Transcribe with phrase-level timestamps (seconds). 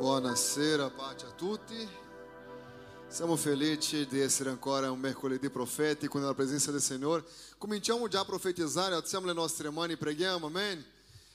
[0.00, 1.86] Buonasera, pace a tutti.
[3.06, 7.22] Siamo felici di essere ancora un mercoledì profetico nella presenza del Signore.
[7.58, 10.82] Cominciamo già a profetizzare, alziamo le nostre mani, preghiamo, amen.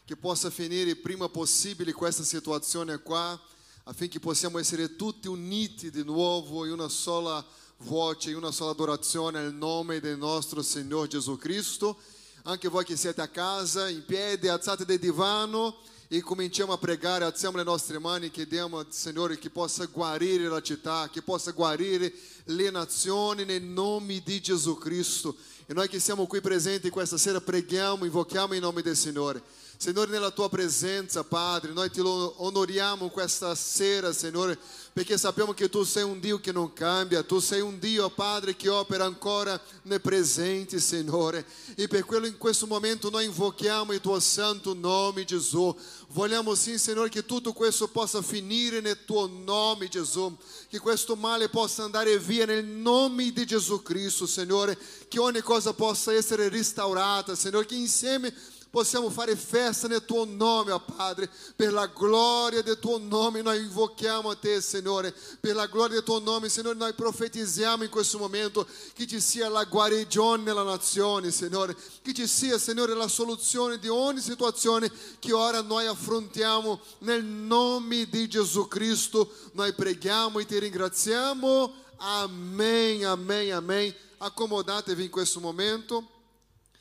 [0.04, 3.40] Che possa finire prima possibile questa situazione qua,
[3.84, 7.46] affinché possiamo essere tutti uniti di nuovo in una sola
[7.78, 12.00] voce, in una sola adorazione al nome del nostro Signore Gesù Cristo.
[12.46, 17.26] Anche voi che siete a casa, in piedi, alzate del divano e cominciamo a pregare,
[17.26, 22.13] alziamo le nostre mani, chiediamo, Signore, che possa guarire la città, che possa guarire
[22.45, 25.35] le nazioni nel nome di Gesù Cristo.
[25.66, 29.41] E noi che siamo qui presenti questa sera preghiamo, invochiamo in nome del Signore.
[29.77, 34.57] Signore, nella tua presenza, Padre, noi ti onoriamo questa sera, Signore,
[34.93, 38.55] perché sappiamo che tu sei un Dio che non cambia, tu sei un Dio, Padre,
[38.55, 41.45] che opera ancora nel presente, Signore.
[41.75, 45.75] E per quello in questo momento noi invochiamo il tuo santo nome, Gesù.
[46.09, 50.33] Vogliamo sim, Signore, che tutto questo possa finire nel tuo nome, Gesù.
[50.69, 54.78] Che questo male possa andare via nel nome di Gesù Cristo, Signore.
[55.09, 57.66] Che ogni cosa possa essere restaurata, Signore.
[57.66, 58.33] Que insieme
[58.76, 63.59] possiamo fare festa nel tuo nome, ó Padre, per la gloria del tuo nome noi
[63.59, 68.18] invochiamo a te, Signore, per la gloria del tuo nome, Signore, noi profetizziamo in questo
[68.18, 73.80] momento che ci sia la guarigione nella nazione, Signore, che ci sia, Signore, la soluzione
[73.80, 79.31] di ogni situazione che ora noi affrontiamo nel nome di Gesù Cristo.
[79.53, 81.73] Noi preghiamo e ti ringraziamo.
[81.96, 83.96] Amém, amém, amém.
[84.18, 86.06] Accomodatevi in questo momento.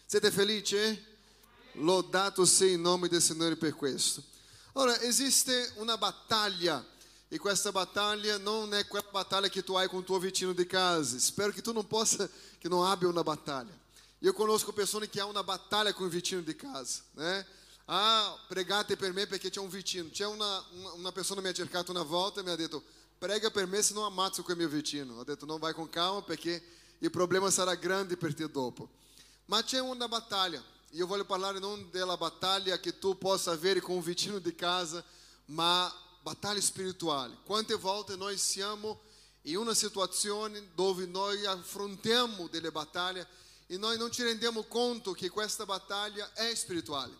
[0.06, 1.12] Siete felici?
[1.74, 4.22] Lodato sia il nome del Signore per questo.
[4.74, 6.84] Ora, esiste una battaglia
[7.28, 10.66] e questa battaglia non è quella battaglia che tu hai con il tuo vicino di
[10.66, 11.18] casa.
[11.18, 13.76] Spero che tu non possa, che non abbia una battaglia.
[14.20, 17.46] Io conosco persone che hanno una battaglia con il vicino di casa, né?
[17.86, 20.08] Ah, pregate per me perché c'è un vicino.
[20.10, 22.82] C'è una, una, una persona mi ha una volta e mi ha
[23.18, 25.18] prega per me se non ammazzo quel mio vicino.
[25.18, 26.62] Ho detto non vai con calma perché
[26.98, 28.88] il problema sarà grande per te dopo.
[29.46, 30.62] Ma c'è una battaglia
[30.94, 34.54] e io voglio parlare non della battaglia che tu possa avere con un vicino di
[34.54, 35.04] casa,
[35.46, 37.36] ma battaglia spirituale.
[37.44, 39.00] Quante volte noi siamo
[39.42, 43.26] in una situazione dove noi affrontiamo delle battaglie
[43.66, 47.12] e noi non ci rendiamo conto che questa battaglia è spirituale.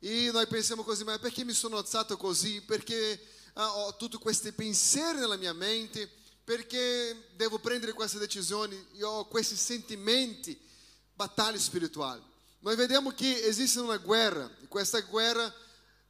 [0.00, 2.60] E noi pensiamo così, ma perché mi sono alzato così?
[2.60, 6.10] Perché ah, ho tutti questi pensieri nella mia mente?
[6.42, 8.84] Perché devo prendere queste decisioni?
[8.94, 10.60] Io ho questi sentimenti,
[11.14, 12.34] battaglie spirituali.
[12.60, 15.52] Noi vediamo che esiste una guerra, questa guerra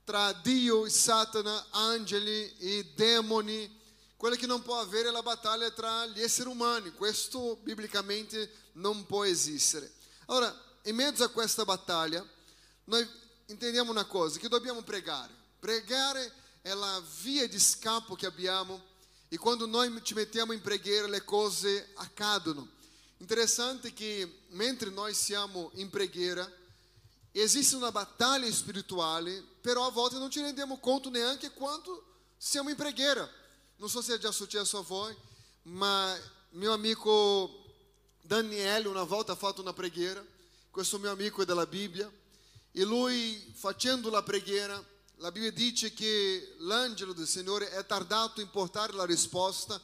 [0.04, 3.74] tra Dio e Satana, angeli e demoni.
[4.16, 9.04] Quella che non può avere è la battaglia tra gli esseri umani, questo biblicamente non
[9.04, 9.92] può esistere.
[10.26, 10.54] Allora,
[10.84, 12.24] in mezzo a questa battaglia,
[12.84, 13.06] noi
[13.46, 15.34] intendiamo una cosa, che dobbiamo pregare.
[15.58, 18.82] Pregare è la via di scampo che abbiamo
[19.28, 22.68] e quando noi ci mettiamo in preghiera le cose accadono.
[23.18, 26.50] Interessante che mentre noi siamo in preghiera,
[27.32, 32.04] esiste una battaglia spirituale, però a volte non ci rendiamo conto neanche quanto
[32.36, 33.28] siamo preghiera.
[33.76, 35.16] Non so se è già successo a voi,
[35.62, 36.14] ma
[36.50, 37.64] mio amico
[38.20, 40.24] Daniele una volta ha fatto una preghiera,
[40.70, 42.10] questo mio amico è della Bibbia,
[42.72, 44.82] e lui facendo la preghiera,
[45.16, 49.80] la Bibbia dice che l'angelo del Signore è tardato in portare la risposta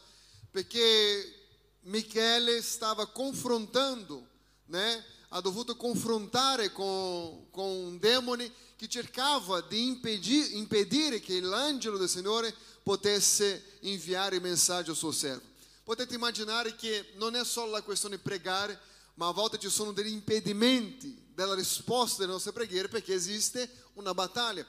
[0.51, 1.42] perché
[1.83, 4.27] Michele stava confrontando,
[4.67, 5.05] né?
[5.35, 12.09] ha dovuto confrontare con, con un demone che cercava di impedir, impedire che l'angelo del
[12.09, 15.47] Signore potesse inviare messaggio al suo servo.
[15.85, 18.79] Potete immaginare che non è solo la questione di pregare,
[19.15, 24.15] ma a volte ci sono degli impedimenti della risposta delle nostre preghiere perché esiste una
[24.15, 24.67] battaglia.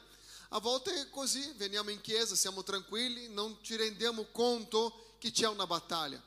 [0.50, 5.48] A volte è così, veniamo in chiesa, siamo tranquilli, non ci rendiamo conto che c'è
[5.48, 6.22] una battaglia.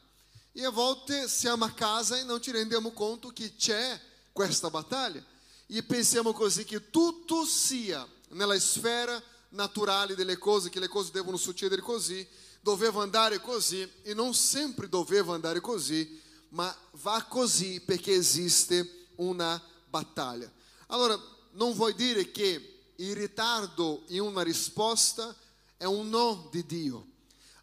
[0.59, 4.00] E a volte siamo a casa e non ci rendiamo conto che c'è
[4.33, 5.22] questa battaglia.
[5.67, 11.37] E pensiamo così che tutto sia nella sfera naturale delle cose, che le cose devono
[11.37, 12.27] succedere così,
[12.62, 16.19] doveva andare così e non sempre doveva andare così,
[16.49, 20.50] ma va così perché esiste una battaglia.
[20.87, 25.37] Allora, non vuol dire che il ritardo in una risposta
[25.76, 27.09] è un no di Dio.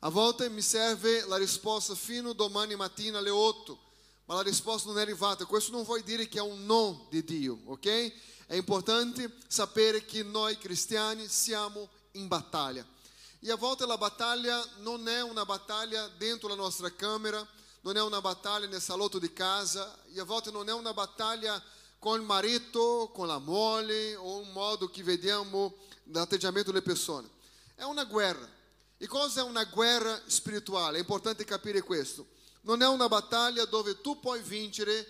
[0.05, 3.79] A volte mi serve la risposta fino domani mattina alle 8,
[4.25, 5.45] ma la risposta non è arrivata.
[5.45, 8.11] Questo non vuol dire che è un no di Dio, ok?
[8.45, 12.85] È importante sapere che noi cristiani siamo in battaglia.
[13.39, 17.47] E a volte la battaglia non è una battaglia dentro la nostra camera,
[17.79, 21.63] non è una battaglia nel salotto di casa, e a volte non è una battaglia
[21.97, 25.73] con il marito, con la moglie o un modo che vediamo
[26.03, 27.29] nell'atteggiamento delle persone.
[27.73, 28.61] È una guerra.
[29.03, 30.95] E cosa è una guerra spirituale?
[30.95, 32.25] È importante capire questo.
[32.61, 35.05] Non è una battaglia dove tu puoi vincere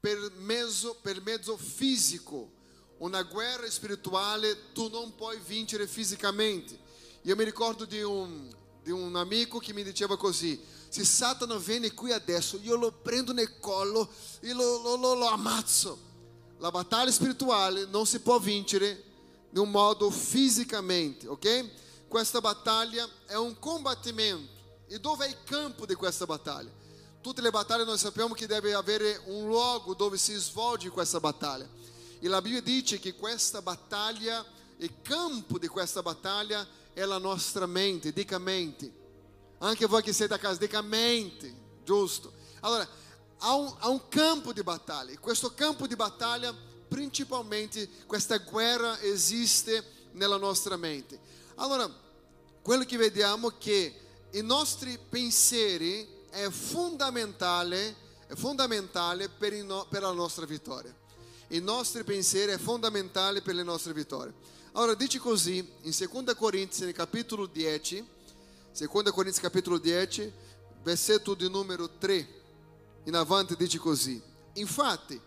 [0.00, 2.50] per mezzo, per mezzo fisico.
[2.96, 6.78] Una guerra spirituale tu non puoi vincere fisicamente.
[7.24, 8.50] Io mi ricordo di un,
[8.82, 13.34] di un amico che mi diceva così: se Satana viene qui adesso, io lo prendo
[13.34, 14.08] nel collo
[14.40, 15.98] e lo, lo, lo, lo ammazzo.
[16.56, 19.04] La battaglia spirituale non si può vincere
[19.50, 21.84] in un modo fisicamente, ok?
[22.08, 24.54] Questa battaglia è un combattimento.
[24.88, 26.70] E dove è il campo di questa battaglia?
[27.20, 31.68] Tutte le battaglie noi sappiamo che deve avere un luogo dove si svolge questa battaglia.
[32.20, 34.44] E la Bibbia dice che questa battaglia,
[34.76, 39.04] il campo di questa battaglia è la nostra mente, dica mente.
[39.58, 41.52] Anche voi che siete a casa, dica mente,
[41.84, 42.32] giusto?
[42.60, 42.88] Allora,
[43.38, 45.12] há un, há un campo di battaglia.
[45.12, 46.54] E questo campo di battaglia,
[46.88, 51.18] principalmente, questa guerra esiste nella nostra mente.
[51.56, 51.90] Allora,
[52.60, 53.94] quello che vediamo è che
[54.32, 60.94] i nostri pensieri è fondamentale, è fondamentale per, no, per la nostra vittoria.
[61.48, 64.34] I nostri pensieri è fondamentale per le nostre vittorie.
[64.72, 68.06] Allora dice così in 2 Corinzi, capitolo 10,
[68.76, 70.30] 2 Corinzi capitolo 10,
[70.82, 72.28] versetto di numero 3
[73.04, 74.20] in avanti dice così.
[74.54, 75.18] Infatti,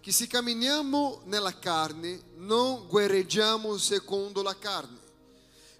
[0.00, 5.06] che se camminiamo nella carne, non guerreggiamo secondo la carne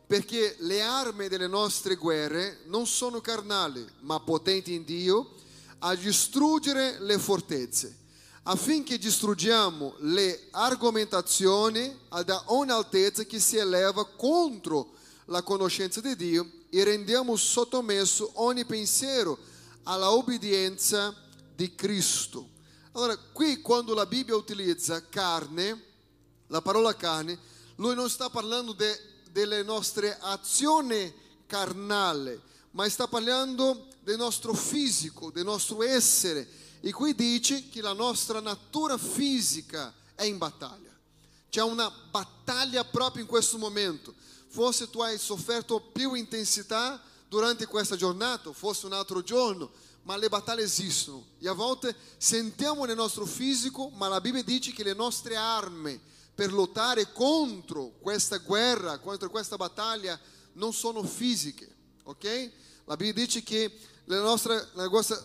[0.08, 5.34] perché le armi delle nostre guerre non sono carnali, ma potenti in Dio
[5.80, 7.94] a distruggere le fortezze,
[8.44, 11.94] affinché distruggiamo le argomentazioni
[12.24, 14.94] da ogni altezza che si eleva contro
[15.26, 19.36] la conoscenza di Dio e rendiamo sottomesso ogni pensiero
[19.82, 21.14] alla obbedienza
[21.54, 22.48] di Cristo.
[22.92, 25.84] Allora, qui quando la Bibbia utilizza carne,
[26.46, 27.38] la parola carne,
[27.76, 28.86] lui non sta parlando di
[29.30, 31.12] delle nostre azioni
[31.46, 32.40] carnali,
[32.72, 36.48] ma sta parlando del nostro fisico, del nostro essere.
[36.80, 40.90] E qui dice che la nostra natura fisica è in battaglia.
[41.50, 44.14] C'è una battaglia proprio in questo momento.
[44.48, 49.70] Forse tu hai sofferto più intensità durante questa giornata, forse un altro giorno,
[50.02, 51.24] ma le battaglie esistono.
[51.38, 56.00] E a volte sentiamo nel nostro fisico, ma la Bibbia dice che le nostre armi
[56.38, 60.16] per lottare contro questa guerra, contro questa battaglia,
[60.52, 61.68] non sono fisiche,
[62.04, 62.50] ok?
[62.84, 65.20] La Bibbia dice che le nostre, la nostra,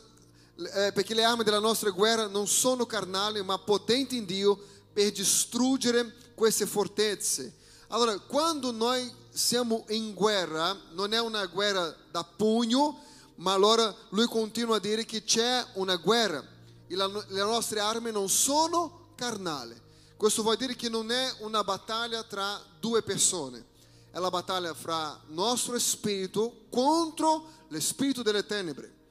[0.55, 4.59] eh, perché le armi della nostra guerra non sono carnali, ma potenti in Dio
[4.91, 7.57] per distruggere queste fortezze.
[7.89, 13.03] Allora, quando noi siamo in guerra, non è una guerra da pugno,
[13.35, 16.43] ma allora lui continua a dire che c'è una guerra
[16.87, 19.81] e la, le nostre armi non sono carnali
[20.17, 23.65] questo vuol dire che non è una battaglia tra due persone,
[24.11, 29.01] è la battaglia fra nostro spirito contro lo delle tenebre.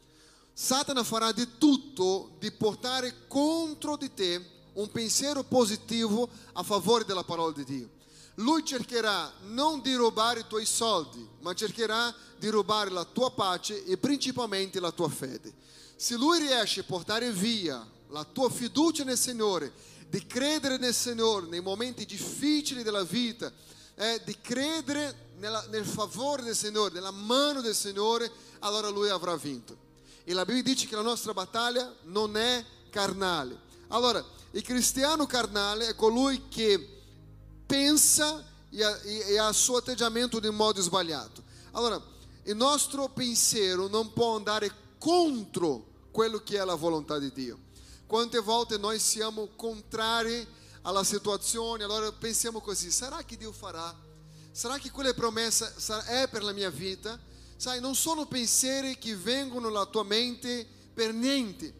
[0.52, 7.25] Satana farà di tutto di portare contro di te un pensiero positivo a favore della
[7.25, 7.90] parola di Dio.
[8.37, 13.84] Lui cercherà non di rubare i tuoi soldi, ma cercherà di rubare la tua pace
[13.84, 15.52] e principalmente la tua fede.
[15.96, 19.72] Se lui riesce a portare via la tua fiducia nel Signore
[20.12, 23.50] di credere nel Signore nei momenti difficili della vita,
[23.94, 29.35] eh, di credere nella, nel favore del Signore, nella mano del Signore, allora Lui avrà
[29.37, 29.75] vinto.
[30.25, 33.59] E la Bibbia dice che la nostra battaglia non è carnale.
[33.88, 37.00] Allora, il cristiano carnale è colui che
[37.64, 41.42] pensa e ha, e ha il suo atteggiamento in modo sbagliato.
[41.71, 41.99] Allora,
[42.42, 47.71] il nostro pensiero non può andare contro quello che è la volontà di Dio.
[48.12, 50.47] Quante volte noi siamo contrari
[50.83, 53.99] alla situazione, allora pensiamo così, sarà che Dio farà?
[54.50, 55.73] Sarà che quelle promesse
[56.04, 57.19] è per la mia vita?
[57.57, 61.73] Sai, non sono pensieri che vengono alla tua mente per niente,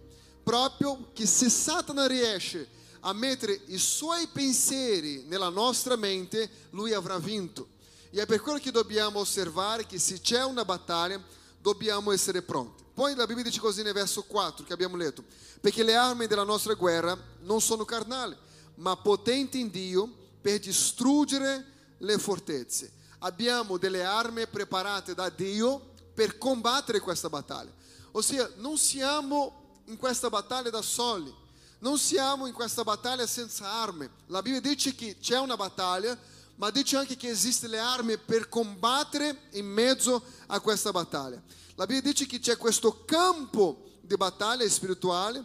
[0.43, 2.67] proprio che se Satana riesce
[3.01, 7.73] a mettere i suoi pensieri nella nostra mente, lui avrà vinto.
[8.09, 11.23] E è per quello che dobbiamo osservare che se c'è una battaglia,
[11.63, 12.83] dobbiamo essere pronti.
[12.93, 15.25] Poi la Bibbia dice così nel verso 4 che abbiamo letto,
[15.61, 18.37] perché le armi della nostra guerra non sono carnali,
[18.75, 21.65] ma potenti in Dio per distruggere
[21.99, 22.93] le fortezze.
[23.21, 27.73] Abbiamo delle armi preparate da Dio per combattere questa battaglia.
[28.11, 31.33] Ossia, non siamo in questa battaglia da soli,
[31.79, 34.09] non siamo in questa battaglia senza armi.
[34.27, 36.19] La Bibbia dice che c'è una battaglia,
[36.57, 41.43] ma dice anche che esistono le armi per combattere in mezzo a questa battaglia.
[41.75, 45.45] La Bibbia dice che c'è questo campo di battaglia spirituale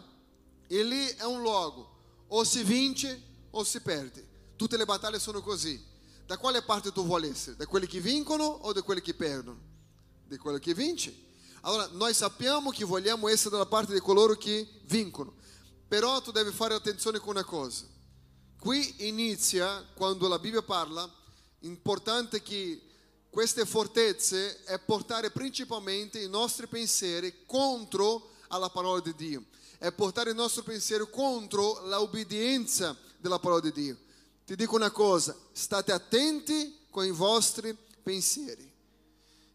[0.66, 1.96] e lì è un luogo,
[2.28, 4.26] o si vince o si perde.
[4.56, 5.82] Tutte le battaglie sono così.
[6.26, 7.56] Da quale parte tu vuoi essere?
[7.56, 9.68] Da quelli che vincono o da quelli che perdono?
[10.28, 11.26] di quello che vince.
[11.62, 15.34] Allora, noi sappiamo che vogliamo essere dalla parte di coloro che vincono,
[15.88, 17.84] però tu devi fare attenzione con una cosa.
[18.58, 21.08] Qui inizia, quando la Bibbia parla,
[21.60, 22.80] importante che
[23.30, 29.44] queste fortezze è portare principalmente i nostri pensieri contro alla parola di Dio,
[29.78, 33.96] è portare il nostro pensiero contro l'obbedienza della parola di Dio.
[34.44, 38.68] Ti dico una cosa, state attenti con i vostri pensieri.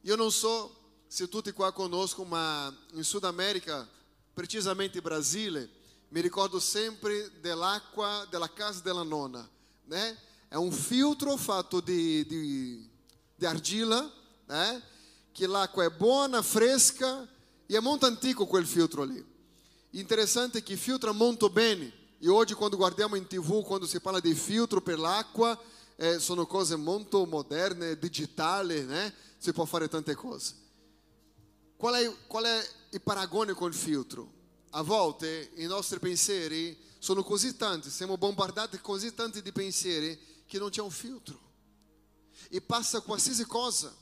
[0.02, 0.76] Io non so
[1.08, 3.86] se tutti qua conoscono, ma in Sud America,
[4.34, 5.70] precisamente Brasile,
[6.14, 9.50] mi ricordo sempre dell'acqua della casa della nonna,
[9.86, 10.16] né?
[10.48, 12.88] È un filtro fatto di, di,
[13.34, 14.14] di argilla,
[14.46, 14.84] né?
[15.32, 17.28] che l'acqua è buona, fresca
[17.66, 19.26] e è molto antico quel filtro lì.
[19.92, 21.92] Interessante che filtra molto bene.
[22.20, 25.60] E oggi quando guardiamo in tv, quando si parla di filtro per l'acqua,
[25.96, 29.12] eh, sono cose molto moderne, digitali, né?
[29.40, 30.54] Si può fare tante cose.
[31.76, 34.33] Qual è, qual è il paragone col filtro?
[34.76, 40.58] A volte i nostri pensieri sono così tanti, siamo bombardati così tanti di pensieri che
[40.58, 41.40] non c'è un filtro.
[42.50, 43.94] E passa qualsiasi cosa.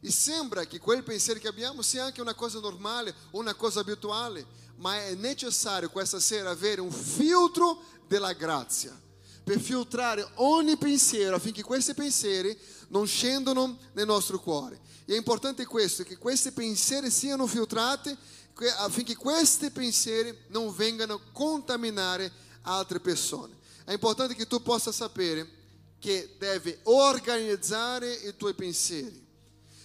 [0.00, 4.46] E sembra che quel pensiero che abbiamo sia anche una cosa normale, una cosa abituale,
[4.76, 8.98] ma è necessario questa sera avere un filtro della grazia
[9.44, 14.80] per filtrare ogni pensiero affinché questi pensieri non scendano nel nostro cuore.
[15.04, 18.16] E è importante questo, che questi pensieri siano filtrati
[18.78, 22.30] affinché questi pensieri non vengano a contaminare
[22.62, 23.56] altre persone.
[23.84, 25.62] È importante che tu possa sapere
[25.98, 29.22] che devi organizzare i tuoi pensieri.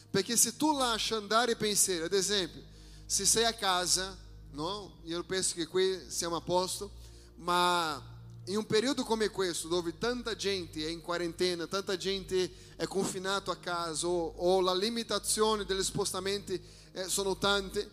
[0.09, 2.61] Perché se tu lasci andare i pensieri, ad esempio,
[3.05, 4.17] se sei a casa,
[4.51, 4.97] no?
[5.03, 6.91] io penso che qui siamo a posto,
[7.35, 8.01] ma
[8.45, 13.51] in un periodo come questo, dove tanta gente è in quarantena, tanta gente è confinata
[13.51, 16.59] a casa, o, o la limitazione degli spostamenti
[16.93, 17.89] eh, sono tante,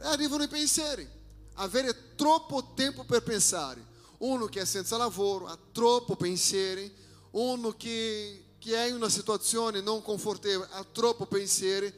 [0.00, 1.08] arrivano i pensieri.
[1.54, 3.84] Avere troppo tempo per pensare.
[4.18, 6.92] Uno che è senza lavoro ha troppo pensieri,
[7.32, 11.92] uno che, che è in una situazione non confortevole ha troppo pensieri.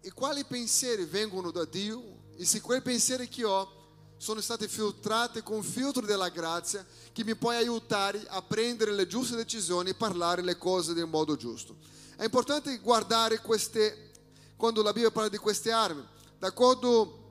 [0.00, 2.20] E quali pensieri vengono da Dio?
[2.36, 3.80] E se quei pensieri che ho
[4.16, 9.08] sono stati filtrati con il filtro della grazia che mi può aiutare a prendere le
[9.08, 11.76] giuste decisioni e parlare le cose nel modo giusto.
[12.16, 14.12] È importante guardare queste,
[14.56, 16.06] quando la Bibbia parla di queste armi,
[16.38, 17.21] d'accordo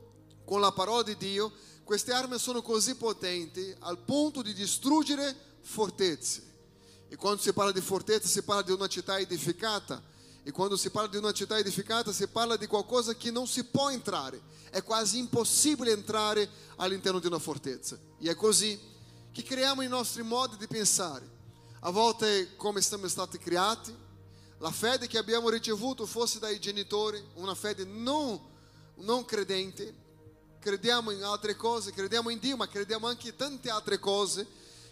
[0.46, 1.52] con la parola di Dio,
[1.84, 6.50] queste armi sono così potenti al punto di distruggere fortezze.
[7.10, 10.02] E quando si parla di fortezza si parla di una città edificata.
[10.44, 13.66] E quando si parla di una città edificata si parla di qualcosa che non si
[13.66, 14.42] può entrare.
[14.70, 18.00] È quasi impossibile entrare all'interno di una fortezza.
[18.20, 18.80] E è così
[19.32, 21.30] che creiamo i nostri modi di pensare.
[21.82, 23.94] A volte come siamo stati creati,
[24.60, 28.40] la fede che abbiamo ricevuto fosse dai genitori, una fede non,
[28.98, 29.94] non credente.
[30.62, 34.46] Crediamo in altre cose, crediamo in Dio, ma crediamo anche in tante altre cose.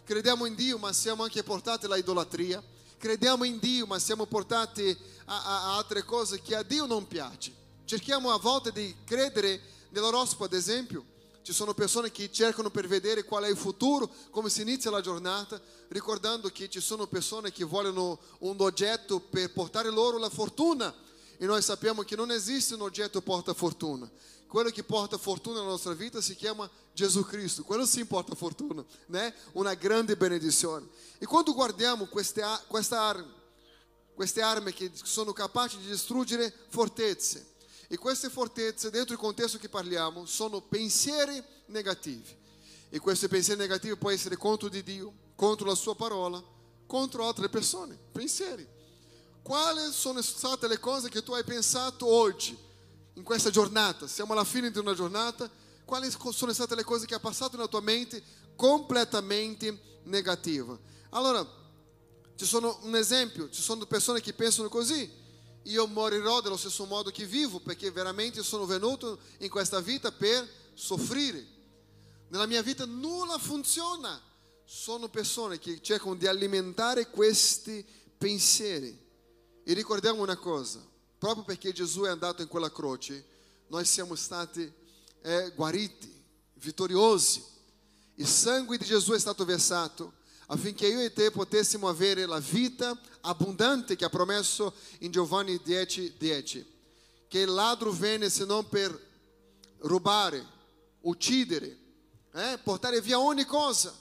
[0.04, 2.60] Crediamo in Dio, ma siamo anche portati alla idolatria.
[2.98, 7.08] Crediamo in Dio, ma siamo portati a, a, a altre cose che a Dio non
[7.08, 7.54] piace.
[7.86, 11.06] Cerchiamo a volte di credere nell'oroscopo, ad esempio.
[11.44, 15.02] Ci sono persone che cercano per vedere qual è il futuro, come si inizia la
[15.02, 20.92] giornata, ricordando che ci sono persone che vogliono un oggetto per portare loro la fortuna.
[21.38, 24.10] E noi sappiamo che non esiste un oggetto porta fortuna.
[24.50, 27.64] Quello che porta fortuna nella nostra vita si chiama Gesù Cristo.
[27.64, 29.32] Quello sim porta fortuna, né?
[29.52, 30.88] Una grande benedizione.
[31.20, 33.32] E quando guardiamo queste, questa arma,
[34.16, 37.46] queste armi che sono capaci di distruggere fortezze,
[37.88, 42.36] e queste fortezze, dentro il contesto che parliamo, sono pensieri negativi.
[42.90, 46.44] E questi pensieri negativi possono essere contro di Dio, contro la sua parola,
[46.88, 47.96] contro altre persone.
[48.12, 48.68] Pensieri.
[49.44, 52.58] Quali sono state le cose che tu hai pensato oggi,
[53.20, 54.08] in questa giornata?
[54.08, 55.50] Siamo alla fine di una giornata.
[55.86, 58.24] Quali sono state le cose che ha passato nella tua mente
[58.56, 60.78] completamente negativa?
[61.10, 61.48] Allora,
[62.36, 65.18] ci sono un esempio, ci sono persone che pensano così
[65.64, 70.48] io morirò dello stesso modo che vivo, perché veramente sono venuto in questa vita per
[70.74, 71.46] soffrire.
[72.30, 74.20] Nella mia vita nulla funziona.
[74.66, 77.86] Sono persone che cercano di alimentare questi
[78.18, 78.98] pensieri.
[79.64, 80.84] E ricordiamo una cosa,
[81.20, 83.24] proprio perché Gesù è andato in quella croce,
[83.68, 84.72] noi siamo stati
[85.22, 86.12] eh, guariti,
[86.54, 87.44] vittoriosi.
[88.16, 90.14] Il sangue di Gesù è stato versato
[90.48, 96.16] affinché io e te potessimo avere la vita abbondante che ha promesso in Giovanni 10,
[96.18, 96.78] 10.
[97.28, 99.08] Che il ladro viene se non per
[99.80, 100.44] rubare,
[101.02, 101.78] uccidere,
[102.34, 103.94] eh, portare via ogni cosa.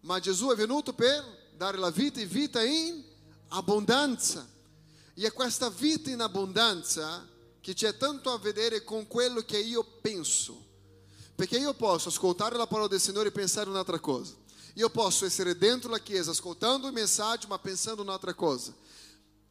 [0.00, 3.02] Ma Gesù è venuto per dare la vita e vita in
[3.48, 4.51] abbondanza.
[5.14, 7.28] E è questa vita in abbondanza
[7.60, 10.70] che c'è tanto a vedere con quello che io penso.
[11.34, 14.34] Perché io posso ascoltare la parola del Signore e pensare un'altra cosa.
[14.74, 18.74] Io posso essere dentro la chiesa ascoltando il messaggio ma pensando un'altra cosa.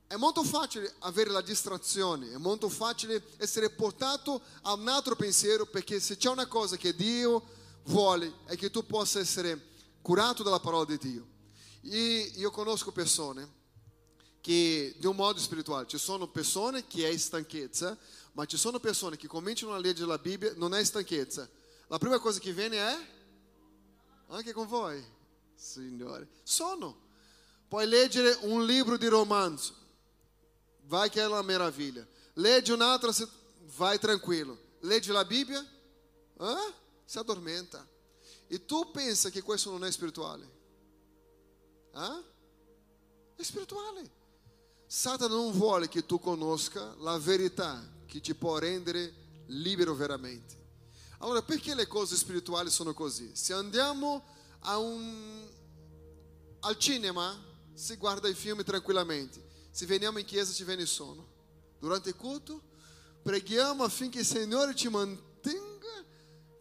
[0.08, 5.65] È molto facile avere la distrazione, è molto facile essere portato a un altro pensiero
[5.65, 7.41] perché se c'è una cosa che Dio
[7.86, 9.70] vuole è che tu possa essere
[10.01, 11.25] curato dalla parola di Dio.
[11.84, 13.60] E io conosco persone
[14.41, 17.98] che di un modo spirituale, ci sono persone che è stanchezza,
[18.33, 21.48] ma ci sono persone che cominciano a leggere la Bibbia, non è stanchezza.
[21.88, 23.07] La prima cosa che viene è
[24.27, 25.03] anche con voi,
[25.55, 26.27] Signore.
[26.43, 27.10] Sono.
[27.67, 29.74] Puoi leggere un libro di romanzo,
[30.88, 32.05] vai che è una meraviglia.
[32.33, 33.13] Leggi un'altra,
[33.77, 34.57] vai tranquillo.
[34.79, 36.74] Leggi la Bibbia, eh?
[37.05, 37.88] si addormenta.
[38.48, 40.50] E tu pensa che questo non è spirituale?
[41.93, 42.24] Eh?
[43.36, 44.19] È spirituale.
[44.93, 49.13] Satana non vuole che tu conosca la verità che ti può rendere
[49.45, 50.53] libero veramente.
[51.19, 53.31] Allora, perché le cose spirituali sono così?
[53.33, 54.21] Se andiamo
[54.63, 55.48] un...
[56.60, 57.41] al cinema,
[57.74, 59.41] si guarda i film tranquillamente.
[59.71, 61.25] Se veniamo in chiesa, ci viene sonno.
[61.79, 62.62] Durante il culto,
[63.21, 66.03] preghiamo affinché il Signore ci mantenga.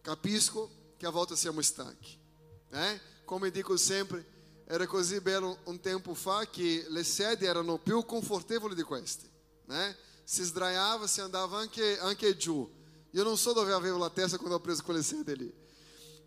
[0.01, 2.17] Capisco che a volte siamo stanchi.
[2.69, 3.01] Eh?
[3.25, 4.25] Come dico sempre,
[4.71, 9.29] era così bello un tempo fa che le sedie erano più confortevoli di queste,
[9.65, 9.93] né?
[10.23, 12.71] Si sdraiava, si andava anche, anche giù.
[13.09, 15.53] Io non so dove avevo la testa quando ho preso quelle sedie lì,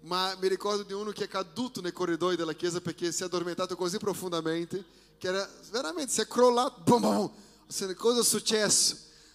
[0.01, 3.25] ma mi ricordo di uno che è caduto nei corridoi della chiesa perché si è
[3.25, 4.85] addormentato così profondamente
[5.17, 7.95] che era veramente si è crollato, bom, bom.
[7.95, 8.95] cosa è successo?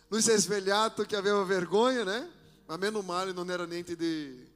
[0.09, 2.29] Lui si è svegliato che aveva vergogna, né?
[2.67, 4.47] Ma meno male non era niente di,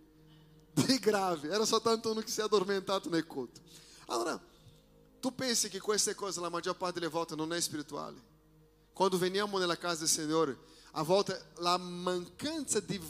[0.74, 3.62] di grave, era soltanto uno che si è addormentato nel culto.
[4.14, 4.40] Allora,
[5.20, 8.32] tu pensi che queste cose la maggior parte delle volte non è spirituale?
[8.94, 10.56] Quando veniamo nella casa del Signore,
[10.92, 13.02] a volte la mancanza di,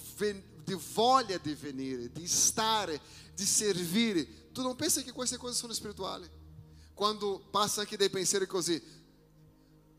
[0.63, 3.01] di voglia di venire, di stare,
[3.35, 6.29] di servire, tu non pensi che queste cose sono spirituali?
[6.93, 8.81] Quando passa anche dei pensieri così,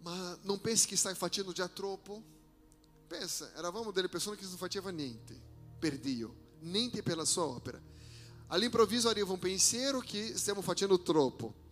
[0.01, 2.23] ma non pensi che stai facendo già troppo?
[3.07, 5.38] Pensa, eravamo delle persone che non facevano niente
[5.79, 7.93] per Dio, niente per la sua opera.
[8.49, 11.63] All'improvviso arriva un pensiero che stiamo facendo troppo.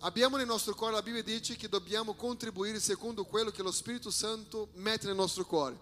[0.00, 4.10] Abbiamo nel nostro cuore, la Bibbia dice che dobbiamo contribuire secondo quello che lo Spirito
[4.10, 5.78] Santo mette nel nostro cuore.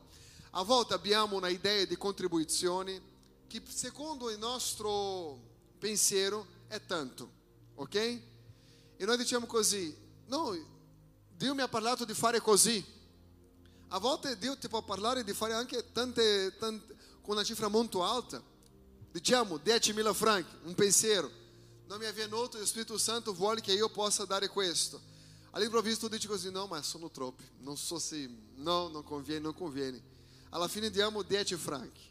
[0.50, 3.00] A volte abbiamo una idea di contribuzione
[3.46, 5.40] che secondo il nostro
[5.78, 7.30] pensiero è tanto,
[7.76, 7.94] ok?
[7.94, 10.54] E noi diciamo così, no,
[11.34, 12.84] Dio mi ha parlato di fare così.
[13.88, 18.04] A volte Dio ti può parlare di fare anche tante, tante con una cifra molto
[18.04, 18.42] alta.
[19.12, 21.30] Diciamo 10.000 franchi, un pensiero.
[21.86, 25.00] Non mi è venuto, lo Spirito Santo vuole che io possa dare questo.
[25.50, 29.54] All'improvviso tu dici così, no, ma sono troppi, non so se, no, non conviene, non
[29.54, 30.00] conviene.
[30.50, 32.08] Alla fine diamo 10 franchi.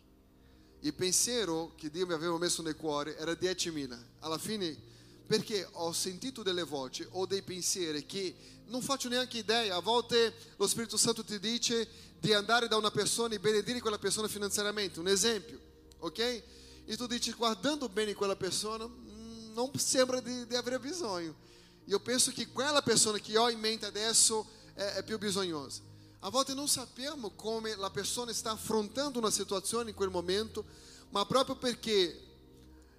[0.82, 3.98] Il pensiero che Dio mi aveva messo nel cuore era 10.000.
[4.20, 4.78] Alla fine,
[5.26, 8.36] perché ho sentito delle voci o dei pensieri che
[8.66, 9.76] non faccio neanche idea.
[9.76, 11.88] A volte lo Spirito Santo ti dice
[12.20, 15.00] di andare da una persona e benedire quella persona finanziariamente.
[15.00, 15.60] Un esempio,
[16.00, 16.44] ok?
[16.90, 18.90] E tu dici, guardando bene quella persona,
[19.54, 20.80] não sembra de, de avere.
[21.86, 24.44] E eu penso que aquela pessoa que ho in mente adesso
[24.76, 25.84] é, é più bisognosa.
[26.20, 30.66] A volte non sappiamo come la persona sta affrontando una situazione in quel momento,
[31.12, 32.20] ma proprio perché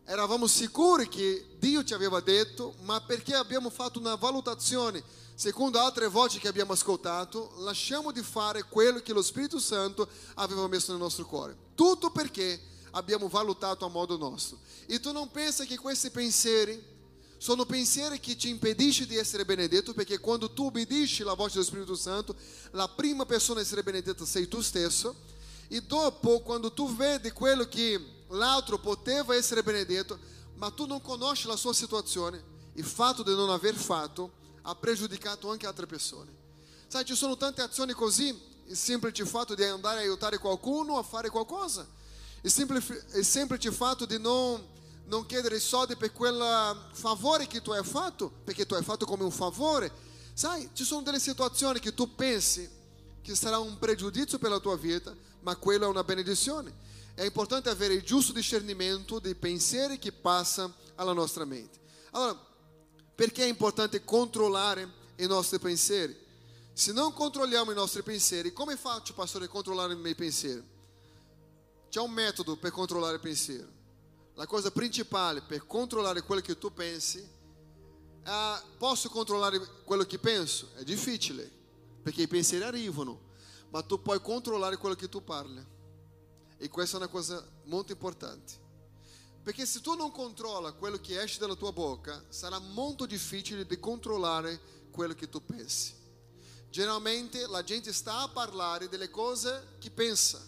[0.04, 5.02] eravamo sicuri che Dio ci aveva detto, ma perché abbiamo fatto una valutazione
[5.34, 10.68] secondo altre voci che abbiamo ascoltato, lasciamo di fare quello che lo Spirito Santo aveva
[10.68, 11.56] messo nel nostro cuore.
[11.74, 14.58] Tutto perché abbiamo valutato a modo nostro.
[14.86, 16.98] E tu non pensa che questi pensieri
[17.40, 21.64] sono pensieri che ti impediscono di essere benedetto, perché quando tu obbedisci alla voce dello
[21.64, 22.36] Spirito Santo,
[22.72, 25.14] la prima persona a essere benedetta sei tu stesso,
[25.68, 27.98] e dopo, quando tu vedi quello che
[28.28, 30.18] l'altro poteva essere benedetto,
[30.56, 35.50] ma tu non conosci la sua situazione, il fatto di non aver fatto ha pregiudicato
[35.50, 36.30] anche altre persone.
[36.88, 41.02] Sai, ci sono tante azioni così, il semplice fatto di andare a aiutare qualcuno a
[41.02, 41.88] fare qualcosa
[42.42, 44.64] il semplice, il semplice fatto di non,
[45.06, 49.24] non chiedere soldi per quel favore che tu hai fatto, perché tu hai fatto come
[49.24, 49.90] un favore.
[50.32, 52.68] Sai, ci sono delle situazioni che tu pensi
[53.22, 56.72] che sarà un pregiudizio per la tua vita, ma quello è una benedizione.
[57.14, 61.78] È importante avere il giusto discernimento dei pensieri che passano alla nostra mente.
[62.12, 62.38] Allora,
[63.14, 66.16] perché è importante controllare i nostri pensieri?
[66.72, 70.64] Se non controlliamo i nostri pensieri, come faccio, pastore, a controllare i miei pensieri?
[71.90, 73.68] C'è un metodo per controllare il pensiero.
[74.34, 77.18] La cosa principale per controllare quello che tu pensi
[78.22, 80.70] è posso controllare quello che penso?
[80.76, 81.50] È difficile,
[82.02, 83.28] perché i pensieri arrivano.
[83.70, 85.64] ma tu puoi controllare quello che tu parli.
[86.58, 88.68] E questa è una cosa molto importante.
[89.42, 93.78] Perché se tu non controlla quello che esce dalla tua bocca, sarà molto difficile di
[93.78, 95.94] controllare quello che tu pensi.
[96.68, 100.40] Generalmente la gente sta a parlare delle cose che pensa,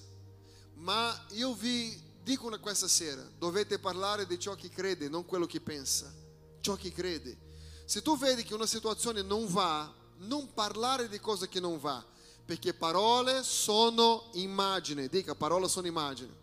[0.83, 5.47] ma io vi dico una questa sera, dovete parlare di ciò che crede, non quello
[5.47, 6.13] che pensa,
[6.61, 7.37] ciò che crede.
[7.85, 12.05] Se tu vedi che una situazione non va, non parlare di cose che non va,
[12.45, 16.35] perché parole sono immagini, dica parole sono immagini,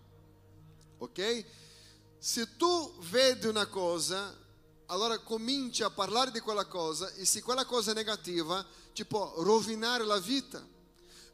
[0.98, 1.46] ok?
[2.18, 4.34] Se tu vedi una cosa,
[4.86, 9.34] allora cominci a parlare di quella cosa e se quella cosa è negativa ti può
[9.38, 10.66] rovinare la vita.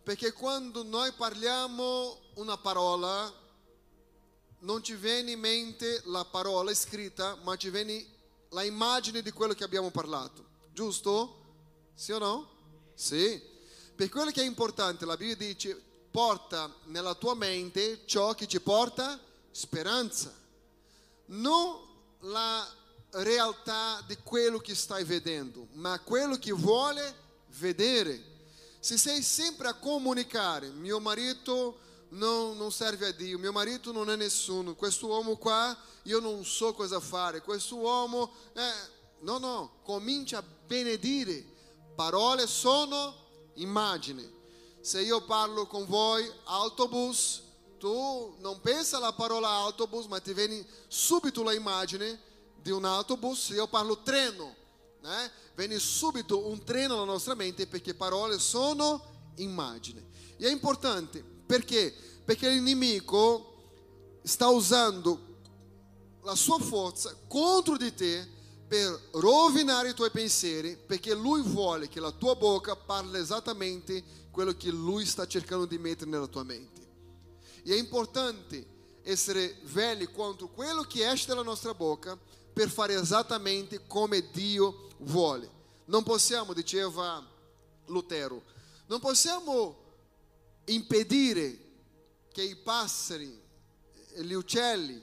[0.06, 3.34] Perché quando noi parliamo una parola,
[4.60, 8.06] non ci viene in mente la parola scritta, ma ci viene
[8.50, 10.46] la immagine di quello che abbiamo parlato.
[10.72, 11.42] Giusto?
[11.96, 12.50] Sì o no?
[12.94, 13.42] Sì.
[13.96, 15.74] Per quello che è importante, la Bibbia dice,
[16.12, 20.32] porta nella tua mente ciò che ci porta speranza.
[21.30, 21.80] Non
[22.20, 22.72] la
[23.10, 27.12] realtà di quello che stai vedendo, ma quello che vuole
[27.58, 28.34] vedere.
[28.86, 34.12] Se sei sempre a comunicare, mio marito non, non serve a Dio, mio marito non
[34.12, 38.32] è nessuno, questo uomo qua io non so cosa fare, questo uomo...
[38.54, 38.90] Eh,
[39.22, 41.44] no, no, comincia a benedire.
[41.96, 43.12] Parole sono
[43.56, 44.32] immagini.
[44.82, 47.42] Se io parlo con voi autobus,
[47.80, 52.22] tu non pensa alla parola autobus, ma ti viene subito la immagine
[52.62, 53.46] di un autobus.
[53.46, 54.56] Se io parlo treno,
[55.06, 55.32] né?
[55.56, 60.04] viene subito un treno alla nostra mente perché parole sono immagini.
[60.38, 61.94] E è importante perché?
[62.24, 65.34] Perché l'inimico sta usando
[66.24, 68.34] la sua forza contro di te
[68.68, 74.54] per rovinare i tuoi pensieri, perché lui vuole che la tua bocca parli esattamente quello
[74.58, 76.82] che lui sta cercando di mettere nella tua mente.
[77.64, 82.18] E è importante essere veri contro quello che esce dalla nostra bocca
[82.52, 85.50] per fare esattamente come Dio vuole.
[85.86, 87.26] Non possiamo, diceva
[87.86, 88.44] Lutero,
[88.88, 89.84] non possiamo
[90.66, 91.60] impedire
[92.32, 93.42] che i passeri
[94.14, 95.02] e gli uccelli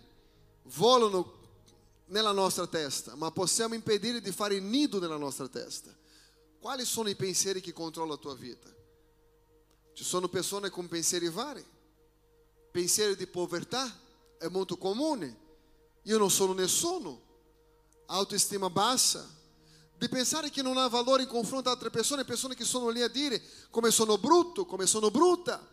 [0.65, 1.41] volano
[2.07, 5.95] nella nostra testa, ma possiamo impedire di fare nido nella nostra testa.
[6.61, 8.69] Quali sono i pensieri che controllano la tua vita?
[9.95, 11.65] Ci sono persone con pensieri vari.
[12.71, 13.99] Pensieri di povertà
[14.39, 15.37] è molto comune.
[16.03, 17.21] Io non sono nessuno.
[18.07, 19.29] Autoestima bassa.
[20.03, 23.03] Di pensare che non ha valore in confronto ad altre persone, persone che sono lì
[23.03, 25.65] a dire come sono brutto, come sono brutta,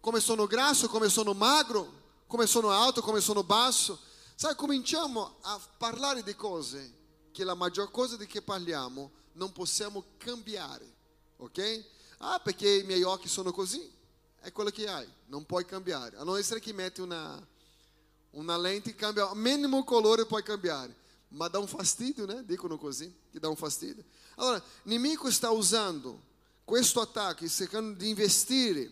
[0.00, 3.96] come sono grasso, come sono magro, come sono alto, come sono basso.
[4.34, 6.92] Sai, cominciamo a parlare di cose
[7.30, 10.92] che la maggior cosa di che parliamo non possiamo cambiare,
[11.36, 11.84] ok?
[12.18, 13.88] Ah, perché i miei occhi sono così,
[14.40, 16.16] è quello che hai, non puoi cambiare.
[16.16, 17.40] A non essere che metti una,
[18.30, 22.44] una lente e cambia, minimo colore puoi cambiare, ma dà un fastidio, né?
[22.44, 24.04] Dicono così, che dà un fastidio.
[24.36, 26.26] Allora, nemico sta usando
[26.64, 28.90] questo attacco, cercando di investire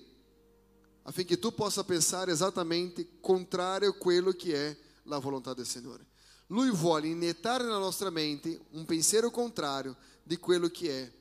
[1.02, 6.06] affinché tu possa pensare esattamente contrario a quello che è la volontà del Signore.
[6.48, 11.12] Lui vuole iniettare nella nostra mente un pensiero contrario di quello che è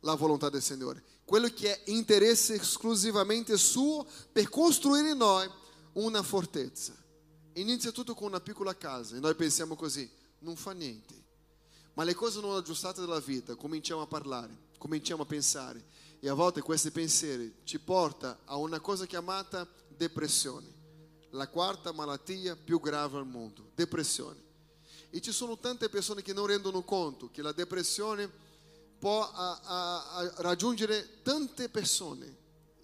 [0.00, 5.48] la volontà del Signore, quello che è interesse esclusivamente suo per costruire in noi
[5.94, 6.94] una fortezza.
[7.54, 10.08] Inizia tutto con una piccola casa e noi pensiamo così,
[10.40, 11.14] non fa niente.
[11.94, 15.84] Ma le cose non aggiustate della vita, cominciamo a parlare, cominciamo a pensare
[16.20, 20.78] e a volte questi pensieri ci portano a una cosa chiamata depressione
[21.30, 24.48] la quarta malattia più grave al mondo, depressione.
[25.10, 28.30] E ci sono tante persone che non rendono conto che la depressione
[28.98, 32.38] può a, a, a raggiungere tante persone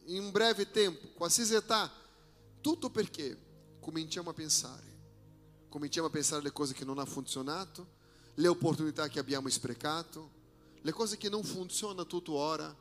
[0.07, 1.93] in un breve tempo, qualsiasi età,
[2.61, 3.39] tutto perché
[3.81, 4.95] cominciamo a pensare,
[5.77, 7.87] cominciamo a pensare alle cose che non hanno funzionato,
[8.37, 10.31] le opportunità che abbiamo sprecato,
[10.81, 12.75] le cose che non funzionano tutto ora,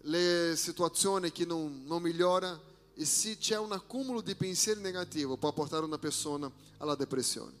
[0.00, 2.60] le situazioni che non, non migliorano
[2.94, 7.56] e se c'è un accumulo di pensieri negativi può portare una persona alla depressione.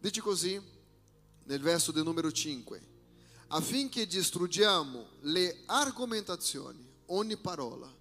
[0.00, 0.58] Dice così
[1.42, 2.80] nel verso del numero 5,
[3.48, 7.94] affinché distruggiamo le argomentazioni, ogni parola,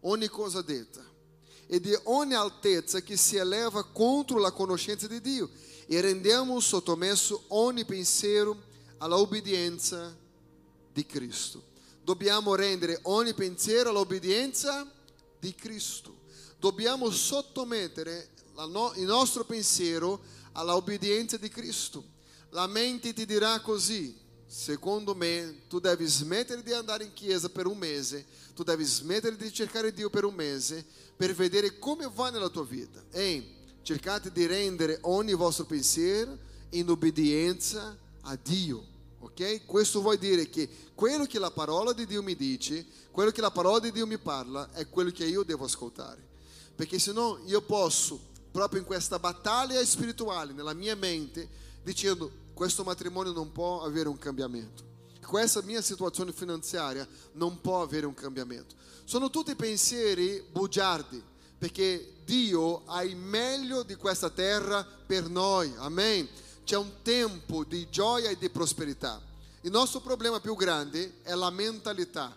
[0.00, 1.04] ogni cosa detta
[1.70, 5.50] e di ogni altezza che si eleva contro la conoscenza di Dio
[5.86, 8.56] e rendiamo sottomesso ogni pensiero
[8.96, 10.16] alla obbedienza
[10.92, 11.62] di Cristo.
[12.02, 14.90] Dobbiamo rendere ogni pensiero all'obbedienza
[15.38, 16.20] di Cristo.
[16.58, 18.30] Dobbiamo sottomettere
[18.96, 20.20] il nostro pensiero
[20.52, 22.02] alla obbedienza di Cristo.
[22.50, 24.16] La mente ti dirà così,
[24.48, 29.36] secondo me, tu devi smettere di andare in chiesa per un mese, tu devi smettere
[29.36, 30.84] di cercare Dio per un mese
[31.14, 33.04] per vedere come va nella tua vita.
[33.10, 33.46] Ehi,
[33.82, 36.36] cercate di rendere ogni vostro pensiero
[36.70, 38.82] in obbedienza a Dio,
[39.20, 39.66] ok?
[39.66, 43.50] Questo vuol dire che quello che la parola di Dio mi dice, quello che la
[43.50, 46.26] parola di Dio mi parla, è quello che io devo ascoltare.
[46.74, 48.18] Perché se no io posso,
[48.50, 51.48] proprio in questa battaglia spirituale, nella mia mente,
[51.82, 54.82] dicendo questo matrimonio non può avere un cambiamento.
[55.24, 58.74] Questa mia situazione finanziaria non può avere un cambiamento.
[59.04, 61.22] Sono tutti pensieri bugiardi,
[61.56, 65.72] perché Dio ha il meglio di questa terra per noi.
[65.76, 66.28] Amen.
[66.64, 69.22] C'è un tempo di gioia e di prosperità.
[69.60, 72.36] Il nostro problema più grande è la mentalità.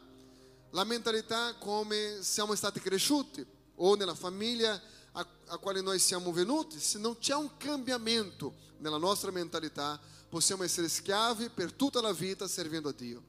[0.69, 3.43] La mentalità come siamo stati cresciuti
[3.77, 4.79] o nella famiglia
[5.13, 6.79] a, a quale noi siamo venuti.
[6.79, 9.99] Se non c'è un cambiamento nella nostra mentalità,
[10.31, 13.21] possiamo essere schiavi per tutta la vita servindo a Dio.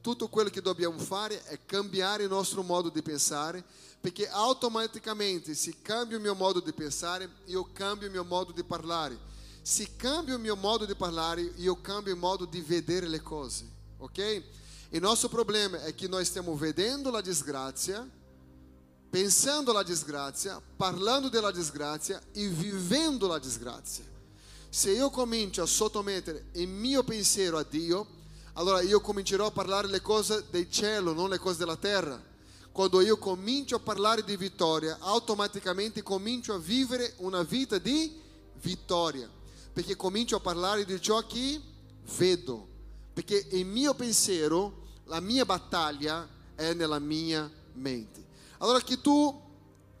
[0.00, 3.64] Tutto quello che dobbiamo fare è cambiare il nostro modo di pensare,
[4.00, 8.62] perché automaticamente se cambio il mio modo di pensare, io cambio il mio modo di
[8.62, 9.18] parlare.
[9.60, 13.68] Se cambio il mio modo di parlare, io cambio il modo di vedere le cose,
[13.98, 14.42] ok?
[14.90, 18.08] Il nostro problema è che noi stiamo vedendo la disgrazia,
[19.10, 24.14] pensando la disgrazia, parlando della disgrazia e vivendo la disgrazia.
[24.76, 28.06] Se io comincio a sottomettere il mio pensiero a Dio,
[28.52, 32.22] allora io comincerò a parlare le cose del cielo, non le cose della terra.
[32.72, 38.20] Quando io comincio a parlare di vittoria, automaticamente comincio a vivere una vita di
[38.60, 39.30] vittoria,
[39.72, 41.58] perché comincio a parlare di ciò che
[42.14, 42.68] vedo,
[43.14, 48.22] perché il mio pensiero, la mia battaglia è nella mia mente.
[48.58, 49.40] Allora che tu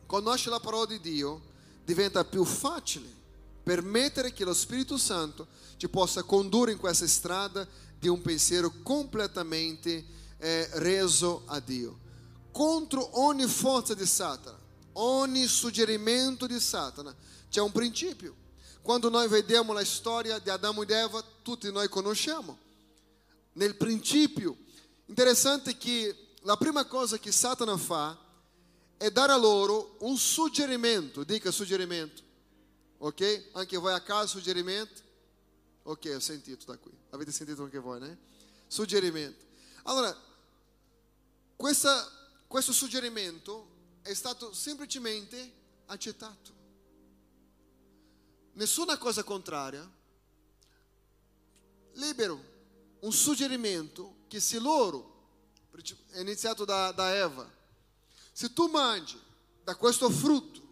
[0.04, 1.40] conosci la parola di Dio,
[1.82, 3.15] diventa più facile
[3.66, 7.66] permettere che lo Spirito Santo ci possa condurre in questa strada
[7.98, 10.04] di un pensiero completamente
[10.38, 11.98] eh, reso a Dio.
[12.52, 14.56] Contro ogni forza di Satana,
[14.92, 17.12] ogni suggerimento di Satana,
[17.50, 18.36] c'è un principio.
[18.82, 22.56] Quando noi vediamo la storia di Adamo ed Eva, tutti noi conosciamo.
[23.54, 24.58] Nel principio,
[25.06, 28.16] interessante che la prima cosa che Satana fa
[28.96, 32.22] è dare a loro un suggerimento, dica suggerimento,
[32.98, 33.50] ok?
[33.52, 35.02] Anche voi a casa suggerimento?
[35.82, 38.18] Ok, ho sentito da qui, avete sentito anche voi, né?
[38.66, 39.44] Suggerimento.
[39.84, 40.16] Allora,
[41.54, 42.10] questa,
[42.46, 43.68] questo suggerimento
[44.02, 45.52] è stato semplicemente
[45.86, 46.54] accettato.
[48.52, 49.88] Nessuna cosa contraria.
[51.92, 52.54] Libero
[53.00, 55.14] un suggerimento che se loro,
[56.10, 57.48] è iniziato da, da Eva,
[58.32, 59.20] se tu mangi
[59.62, 60.65] da questo frutto,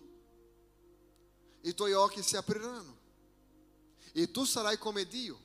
[1.64, 2.96] i tuoi occhi si apriranno
[4.12, 5.40] e tu sarai come Dio.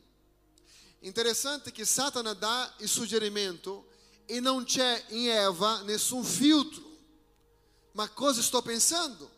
[0.99, 3.87] Interessante che Satana dà il suggerimento
[4.25, 6.83] e non c'è in Eva nessun filtro.
[7.93, 9.37] Ma cosa sto pensando?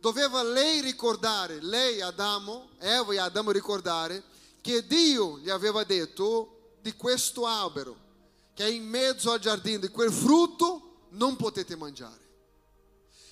[0.00, 4.22] Doveva lei ricordare, lei Adamo, Eva e Adamo ricordare
[4.60, 8.10] che Dio gli aveva detto di questo albero
[8.54, 12.20] che è in mezzo al giardino, di quel frutto non potete mangiare.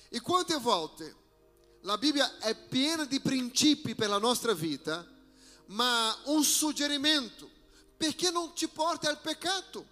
[0.09, 1.15] E quante volte
[1.81, 5.05] la Bibbia è piena di principi per la nostra vita,
[5.67, 7.49] ma un suggerimento,
[7.97, 9.85] perché non ti porti al peccato?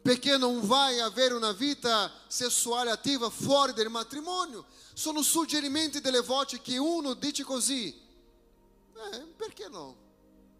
[0.00, 4.66] Perché non vai a avere una vita sessuale attiva fuori del matrimonio?
[4.94, 7.88] Sono suggerimenti delle voci che uno dice così.
[7.88, 9.96] Eh, perché no?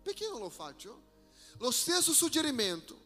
[0.02, 1.02] Perché non lo faccio?
[1.58, 3.00] Lo stesso suggerimento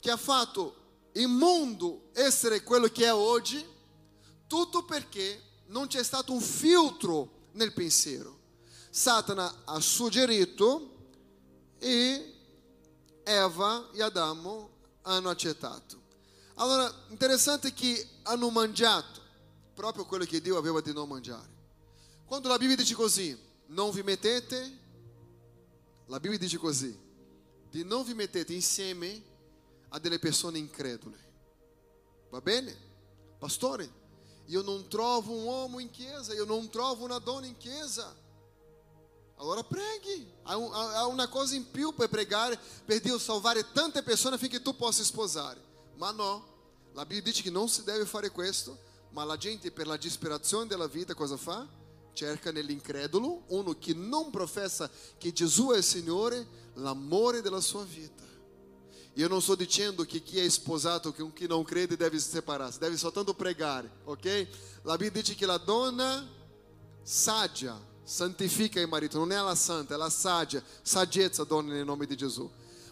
[0.00, 3.64] che ha fatto il mondo essere quello che è oggi,
[4.46, 8.38] tutto perché non c'è stato un filtro nel pensiero.
[8.90, 10.96] Satana ha suggerito
[11.78, 12.34] e
[13.22, 14.70] Eva e Adamo
[15.02, 15.98] hanno accettato.
[16.54, 19.20] Allora, interessante che hanno mangiato
[19.74, 21.48] proprio quello che Dio aveva di non mangiare.
[22.26, 24.78] Quando la Bibbia dice così, non vi mettete,
[26.06, 26.96] la Bibbia dice così,
[27.70, 29.22] di non vi mettete insieme
[29.90, 31.18] a delle persone incredule.
[32.28, 32.76] Va bene?
[33.38, 33.99] Pastore,
[34.50, 38.14] io non trovo un uomo in chiesa, io non trovo una donna in chiesa.
[39.36, 44.60] Allora preghi, há una cosa in più per pregare, per Dio salvare tante persone affinché
[44.60, 45.62] tu possa sposare.
[45.96, 46.44] Ma no,
[46.92, 48.76] la Bibbia dice che non si deve fare questo,
[49.10, 51.66] ma la gente per la disperazione della vita cosa fa?
[52.12, 58.24] Cerca nell'incredulo uno che non professa che Gesù è il Signore, l'amore della sua vita.
[59.14, 62.96] Io non sto dicendo che chi è sposato con chi non crede deve separarsi, deve
[62.96, 64.46] soltanto pregare, ok?
[64.82, 66.26] La Bibbia dice che la donna
[67.02, 72.06] saggia santifica il marito, non è la santa, è la saggia, saggezza donna nel nome
[72.06, 72.48] di Gesù.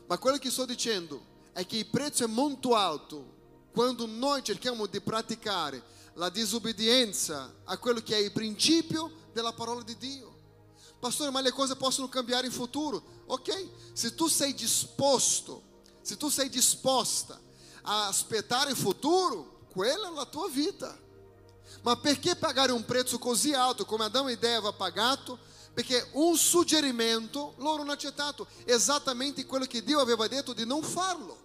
[0.06, 1.20] Ma quello che sto dicendo
[1.52, 3.36] è che il prezzo è molto alto
[3.72, 5.82] quando noi cerchiamo di praticare
[6.14, 10.36] la disobbedienza a quello che è il principio della parola di Dio.
[10.98, 13.00] Pastore, ma le cose possono cambiare in futuro.
[13.26, 15.62] Ok, se tu sei disposto,
[16.08, 17.38] se tu sei disposta
[17.82, 20.98] a aspettare il futuro, quella è la tua vita.
[21.82, 25.38] Ma perché pagare un prezzo così alto come Adamo e Eva pagato?
[25.74, 31.36] Perché un suggerimento loro hanno accettato esattamente quello che Dio aveva detto di non farlo.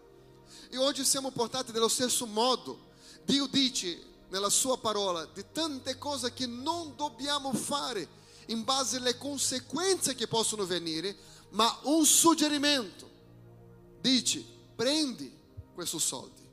[0.69, 2.91] E oggi siamo portati nello stesso modo.
[3.25, 8.07] Dio dice nella sua parola di tante cose che non dobbiamo fare
[8.45, 11.13] in base alle conseguenze che possono venire,
[11.49, 13.11] ma un suggerimento.
[14.03, 14.43] Dice,
[14.75, 15.33] prendi
[15.73, 16.45] questi soldi.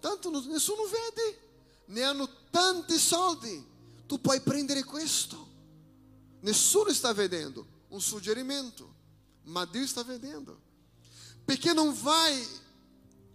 [0.00, 1.38] Tanto nessuno vede,
[1.88, 3.62] ne hanno tanti soldi,
[4.06, 5.46] tu puoi prendere questo.
[6.40, 8.94] Nessuno sta vedendo, un suggerimento,
[9.42, 10.58] ma Dio sta vedendo.
[11.44, 12.42] Perché non vai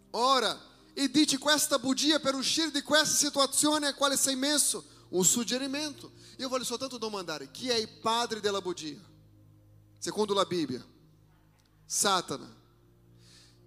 [0.10, 0.60] ora
[0.96, 4.84] e dici questa bugia per uscire di questa situazione a quale sei messo?
[5.10, 6.14] Un suggerimento.
[6.38, 8.98] Io voglio soltanto domandare, chi è il padre della bugia?
[10.00, 10.84] Secondo la Bibbia.
[11.86, 12.58] Satana.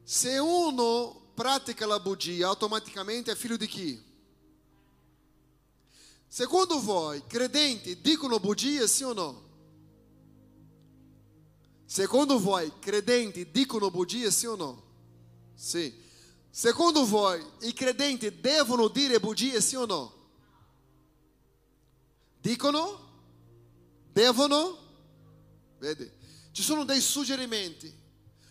[0.04, 4.10] Se uno pratica la bugia, automaticamente è figlio di chi?
[6.26, 9.50] Secondo voi, credenti dicono bugie, sì o no?
[11.84, 14.82] Secondo voi, credenti dicono bugie, sì o no?
[15.54, 16.00] Sì.
[16.48, 20.20] Secondo voi, i credenti devono dire bugie, sì o no?
[22.40, 23.10] Dicono?
[24.10, 24.78] Devono?
[25.78, 26.10] Vedi?
[26.50, 27.92] Ci sono dei suggerimenti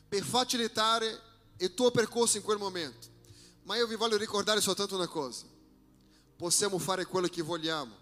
[0.08, 1.20] per facilitare
[1.62, 3.08] il tuo percorso in quel momento.
[3.64, 5.46] Ma io vi voglio ricordare soltanto una cosa.
[6.36, 7.96] Possiamo fare quello che vogliamo,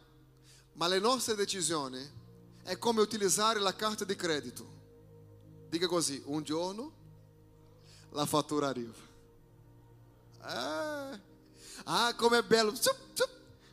[0.74, 2.18] ma le nostre decisioni
[2.64, 4.78] è come utilizzare la carta di credito.
[5.70, 6.92] Dica così, un giorno
[8.12, 8.94] la fattura arriva.
[10.40, 11.20] Ah,
[11.84, 12.74] ah com'è bello.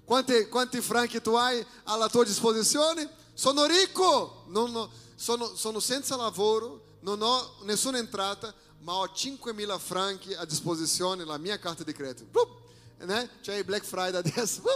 [0.04, 3.08] Quanti, quanti franchi tu hai alla tua disposizione?
[3.34, 10.34] Sono ricco, non, sono, sono senza lavoro, non ho nessuna entrata, ma ho 5.000 franchi
[10.34, 12.64] a disposizione, la mia carta di credito.
[12.98, 13.30] Né?
[13.40, 14.62] C'è il Black Friday adesso.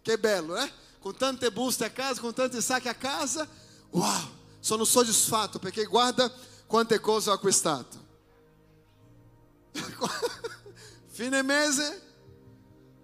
[0.00, 0.72] Che bello, eh?
[1.00, 3.46] Com tante buste a casa, com tanti sacchi a casa.
[3.90, 4.36] Uau!
[4.58, 6.32] Sono soddisfatto perché guarda
[6.66, 7.96] quante cose ho acquistato.
[11.08, 12.02] Fine mese,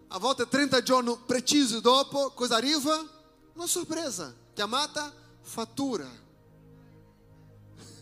[0.08, 3.06] a volte 30 giorni precisi dopo, cosa arriva?
[3.52, 6.08] Una sorpresa, chiamata fattura.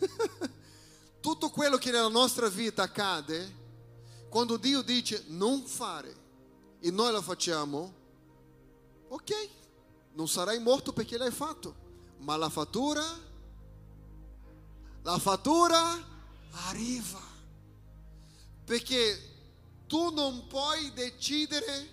[1.19, 3.61] Tutto quello che nella nostra vita accade,
[4.29, 6.15] quando Dio dice non fare
[6.79, 7.93] e noi lo facciamo,
[9.07, 9.49] ok,
[10.13, 11.75] non sarai morto perché l'hai fatto,
[12.19, 13.03] ma la fattura,
[15.01, 16.11] la fattura
[16.67, 17.31] arriva.
[18.65, 19.31] Perché
[19.87, 21.89] tu non puoi decidere,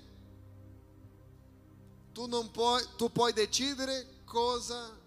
[2.12, 4.98] tu, non puoi, tu puoi decidere cosa,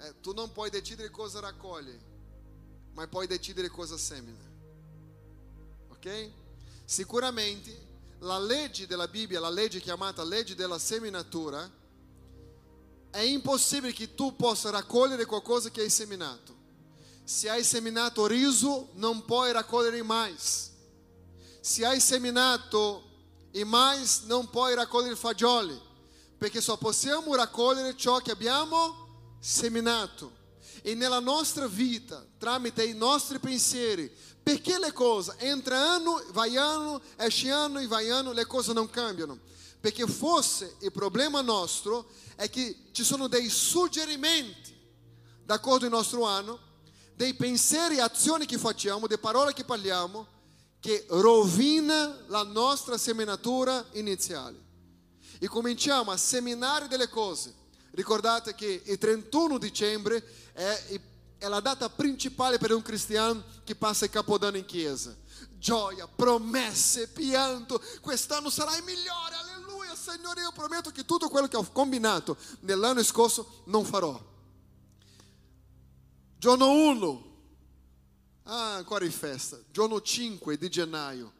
[0.00, 1.96] eh, tu non puoi decidere cosa raccogli,
[2.92, 4.52] ma puoi decidere cosa semina.
[5.88, 6.30] Ok?
[6.84, 11.70] Sicuramente la legge della Bibbia, la legge chiamata legge della seminatura,
[13.10, 16.52] è impossibile che tu possa raccogliere qualcosa che hai seminato.
[17.22, 20.72] Se hai seminato riso, non puoi raccogliere mais.
[21.60, 23.02] Se hai seminato
[23.50, 25.80] e mais, non puoi raccogliere fagioli,
[26.36, 29.03] perché só possiamo raccogliere ciò che abbiamo seminato.
[30.82, 34.10] E nella nostra vita, tramite i nostri pensieri,
[34.42, 38.88] perché le cose entra anno, vai anno, esce anno e vai anno, le cose non
[38.88, 39.38] cambiano?
[39.80, 44.74] Perché forse il problema nostro è che ci sono dei suggerimenti,
[45.44, 46.58] d'accordo il nostro anno,
[47.14, 50.26] dei pensieri e azioni che facciamo, delle parole che parliamo,
[50.80, 54.62] che rovina la nostra seminatura iniziale.
[55.38, 57.63] E cominciamo a seminare delle cose.
[57.94, 61.00] Ricordate che il 31 dicembre è,
[61.38, 65.16] è la data principale per un cristiano che passa il capodanno in chiesa.
[65.56, 67.80] Gioia, promesse, pianto.
[68.00, 73.02] Quest'anno sarà il migliore, alleluia, Signore, io prometto che tutto quello che ho combinato nell'anno
[73.04, 74.20] scorso non farò.
[76.36, 77.32] Giorno 1.
[78.42, 79.58] Ah, ancora in festa.
[79.70, 81.32] Giorno 5 di gennaio.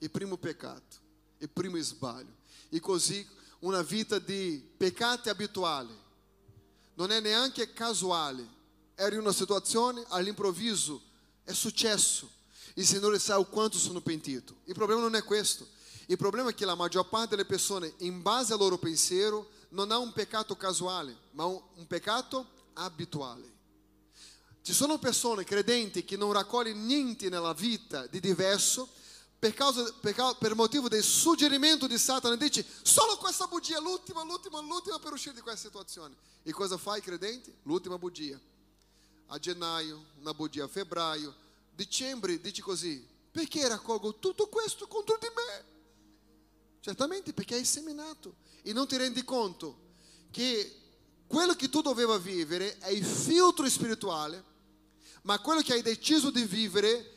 [0.00, 0.96] Il primo peccato.
[1.38, 2.36] Il primo sbaglio.
[2.68, 3.26] E così
[3.64, 6.02] una vita di peccati abituali.
[6.94, 8.46] Non è neanche casuale.
[8.94, 11.02] Era in una situazione, all'improvviso
[11.42, 12.30] è successo.
[12.74, 14.56] Il Signore sa o quanto sono pentito.
[14.64, 15.66] Il problema non è questo.
[16.06, 19.90] Il problema è che la maggior parte delle persone, in base al loro pensiero, non
[19.90, 23.52] ha un peccato casuale, ma un, un peccato abituale.
[24.62, 28.88] Ci sono persone credenti che non raccogliono niente nella vita di diverso
[29.38, 32.36] per, causa, per, per motivo del suggerimento di Satana.
[32.36, 36.14] Dice solo questa bugia, l'ultima, l'ultima, l'ultima per uscire di questa situazione.
[36.42, 37.58] E cosa fai, credente?
[37.62, 38.38] L'ultima bugia.
[39.28, 41.34] A gennaio, una bugia a febbraio,
[41.74, 45.72] dicembre, dici così, perché raccolgo tutto questo contro di me?
[46.80, 49.92] Certamente perché hai seminato e non ti rendi conto
[50.30, 50.80] che
[51.26, 54.52] quello che tu doveva vivere è il filtro spirituale
[55.22, 57.13] ma quello che hai deciso di vivere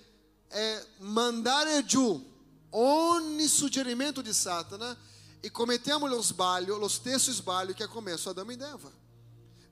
[0.47, 2.35] è mandare giù
[2.71, 4.95] ogni suggerimento di Satana
[5.39, 8.91] e commettiamo lo sbaglio, lo stesso sbaglio che ha commesso Adamo ed Eva.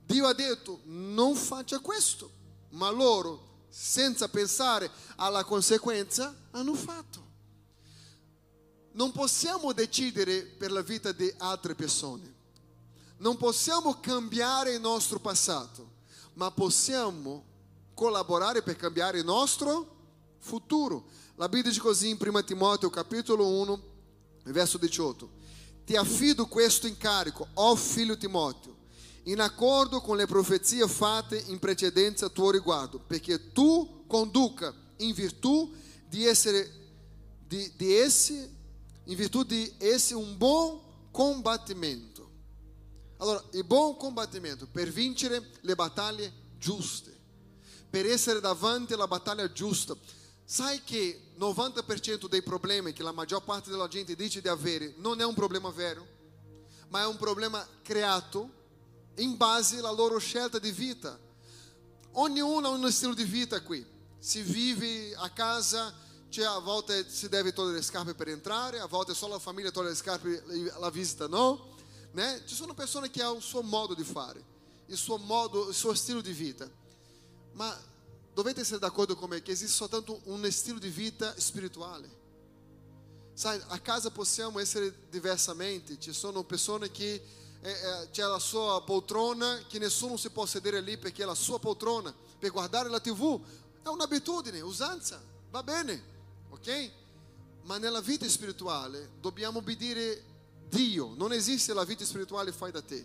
[0.04, 2.30] Dio ha detto non faccia questo,
[2.70, 7.24] ma loro, senza pensare alla conseguenza, hanno fatto.
[8.92, 12.34] Non possiamo decidere per la vita di altre persone,
[13.18, 15.94] non possiamo cambiare il nostro passato,
[16.34, 17.44] ma possiamo
[17.94, 19.95] collaborare per cambiare il nostro futuro.
[21.36, 23.82] La Bibbia dice così in 1 Timoteo capitolo 1,
[24.44, 25.30] verso 18.
[25.84, 28.76] Ti affido questo incarico, ó figlio Timoteo,
[29.24, 35.12] in accordo con le profezie fatte in precedenza a tuo riguardo, perché tu conduca in
[35.12, 35.72] virtù
[36.08, 36.70] di essere,
[37.46, 38.54] di, di esse,
[39.04, 40.80] in virtù di esse un buon
[41.10, 42.30] combattimento.
[43.18, 47.16] Allora, il buon combattimento per vincere le battaglie giuste
[47.88, 49.96] per essere davanti alla battaglia giusta.
[50.48, 55.20] Sai che 90% dei problemi che la maggior parte della gente dice di avere non
[55.20, 56.06] è un problema vero,
[56.88, 58.48] ma è un problema creato
[59.16, 61.18] in base alla loro scelta di vita.
[62.12, 63.84] Ognuno ha uno stile di vita qui.
[64.20, 65.92] Si vive a casa,
[66.28, 69.72] cioè a volte si deve togliere le scarpe per entrare, a volte solo la famiglia
[69.72, 71.74] toglie le scarpe alla visita no.
[72.12, 72.42] Né?
[72.46, 74.40] Ci sono persone che hanno il suo modo di fare,
[74.86, 76.70] il suo modo, il suo stile di vita.
[77.54, 77.76] Ma
[78.36, 82.24] dovete essere d'accordo con me che esiste soltanto un stile di vita spirituale.
[83.32, 87.14] Sai, a casa possiamo essere diversamente, ci sono persone che
[87.62, 91.34] eh, eh, c'è la sua poltrona che nessuno si può sedere lì perché è la
[91.34, 93.40] sua poltrona per guardare la tv,
[93.82, 95.18] è un'abitudine, usanza,
[95.50, 96.02] va bene,
[96.50, 96.90] ok?
[97.62, 100.22] Ma nella vita spirituale dobbiamo obbedire
[100.68, 103.02] Dio, non esiste la vita spirituale fai da te.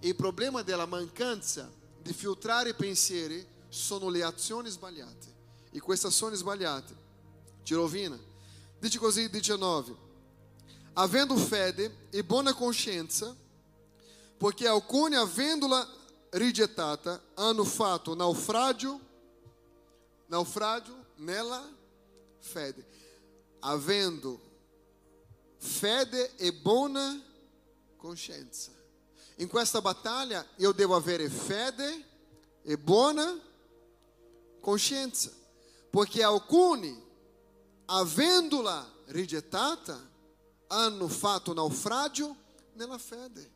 [0.00, 1.72] Il problema della mancanza
[2.02, 5.34] di filtrare pensieri sono le azioni sbagliate.
[5.70, 6.94] E queste azioni sbagliate
[7.62, 8.18] ti rovina.
[8.78, 10.04] Dice così 19.
[10.94, 13.34] Avendo fede e buona coscienza,
[14.38, 15.86] porque alcuni avendola
[16.30, 18.98] rigettata hanno fatto naufragio,
[20.26, 21.68] naufragio nella
[22.38, 22.86] fede.
[23.60, 24.40] Avendo
[25.58, 27.20] fede e buona
[27.96, 28.70] coscienza.
[29.36, 32.04] In questa battaglia io devo avere fede
[32.62, 33.55] e buona coscienza,
[35.90, 37.00] porque alcuni,
[37.86, 39.98] avendo-la rigettata,
[40.68, 42.34] hanno fatto naufragio
[42.74, 43.54] nella fede.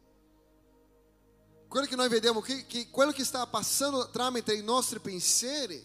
[1.69, 5.85] Quello che noi vediamo qui, che quello che sta passando tramite i nostri pensieri,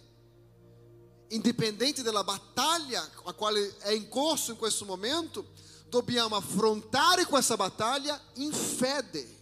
[1.29, 5.53] indipendente dalla battaglia a quale è in corso in questo momento,
[5.89, 9.34] dobbiamo affrontare questa battaglia in fede.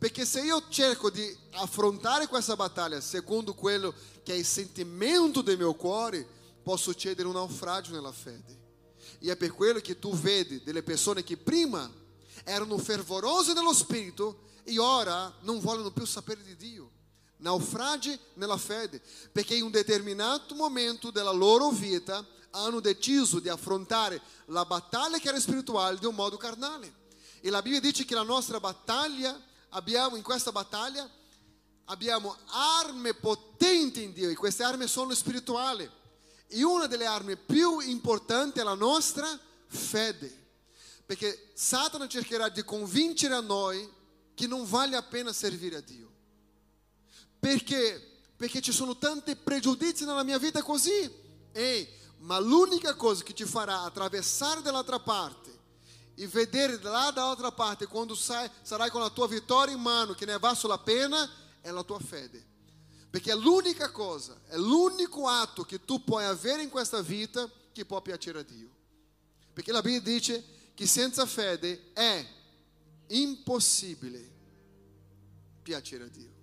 [0.00, 3.92] Perché se io cerco di affrontare questa battaglia secondo quello
[4.22, 6.26] che è il sentimento del mio cuore,
[6.62, 8.58] può succedere un naufragio nella fede.
[9.18, 11.86] E è per quello che tu vedi delle persone che prima
[12.44, 16.90] erano fervorose nello spirito e ora non vogliono più sapere di Dio.
[17.36, 24.18] Naufragi nella fede, perché in un determinato momento della loro vita hanno deciso di affrontare
[24.46, 26.90] la battaglia che era spirituale di un modo carnale.
[27.42, 31.08] E la Bibbia dice che la nostra battaglia abbiamo in questa battaglia
[31.90, 35.88] abbiamo armi potenti in Dio e queste armi sono spirituali.
[36.46, 40.38] E una delle armi più importanti è la nostra fede.
[41.04, 43.88] Perché Satana cercherà di convincere a noi
[44.34, 46.08] che non vale a pena servire a Dio.
[47.38, 48.20] Perché?
[48.36, 51.10] Perché ci sono tanti pregiudizi nella mia vita così.
[51.52, 55.49] Ehi, ma l'unica cosa che ti farà attraversare dall'altra parte
[56.20, 60.26] e vedere lá dall'altra parte quando sai, sarai con la tua vittoria in mano che
[60.26, 61.26] ne valso la pena
[61.62, 62.46] è la tua fede.
[63.08, 67.86] Perché è l'unica cosa, è l'unico atto che tu puoi avere in questa vita che
[67.86, 68.68] può piacere a Dio.
[69.54, 70.44] Perché la Bibbia dice
[70.74, 72.26] che senza fede è
[73.06, 74.30] impossibile
[75.62, 76.34] piacere a Dio.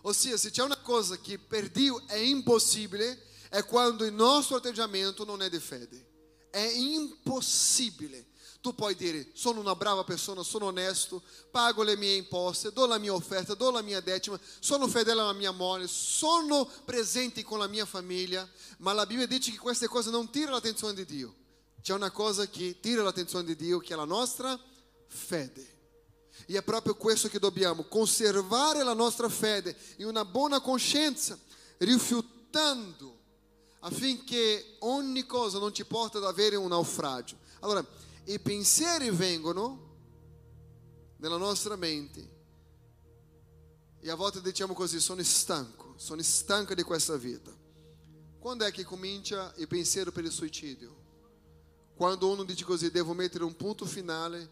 [0.00, 5.26] Ossia, se c'è una cosa che per Dio è impossibile, è quando il nostro atteggiamento
[5.26, 6.04] non è di fede.
[6.48, 8.28] È impossibile
[8.66, 12.98] tu puoi dire: Sono una brava persona, sono onesto, pago le mie imposte, do la
[12.98, 17.68] mia offerta, do la mia decima, sono fedele alla mia moglie, sono presente con la
[17.68, 18.48] mia famiglia.
[18.78, 21.32] Ma la Bibbia dice che queste cose non tirano l'attenzione di Dio.
[21.80, 24.58] C'è una cosa che tira l'attenzione di Dio, che è la nostra
[25.06, 25.74] fede.
[26.44, 31.38] E è proprio questo che dobbiamo, conservare la nostra fede in una buona coscienza,
[31.78, 33.16] rifiutando
[33.78, 37.36] affinché ogni cosa non ci porti ad avere un naufragio.
[37.60, 37.86] Allora,
[38.26, 39.84] i pensieri vengono
[41.18, 42.34] nella nostra mente
[44.00, 47.52] e a volte diciamo così, sono stanco, sono stanco di questa vita.
[48.38, 51.04] Quando è che comincia il pensiero per il suicidio?
[51.96, 54.48] Quando uno dice così, devo mettere un punto finale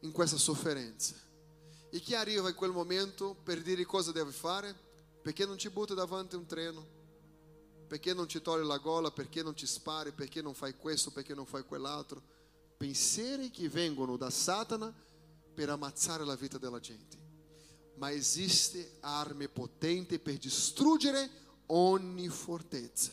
[0.00, 1.14] in questa sofferenza.
[1.90, 4.74] E chi arriva in quel momento per dire cosa deve fare?
[5.22, 6.86] Perché non ci butta davanti un treno?
[7.86, 9.10] Perché non ci togli la gola?
[9.10, 10.12] Perché non ci spari?
[10.12, 11.10] Perché non fai questo?
[11.10, 12.36] Perché non fai quell'altro?
[12.78, 14.94] Pensieri che vengono da Satana
[15.52, 17.16] per ammazzare la vita della gente.
[17.96, 21.28] Ma esiste armi potenti per distruggere
[21.66, 23.10] ogni fortezza.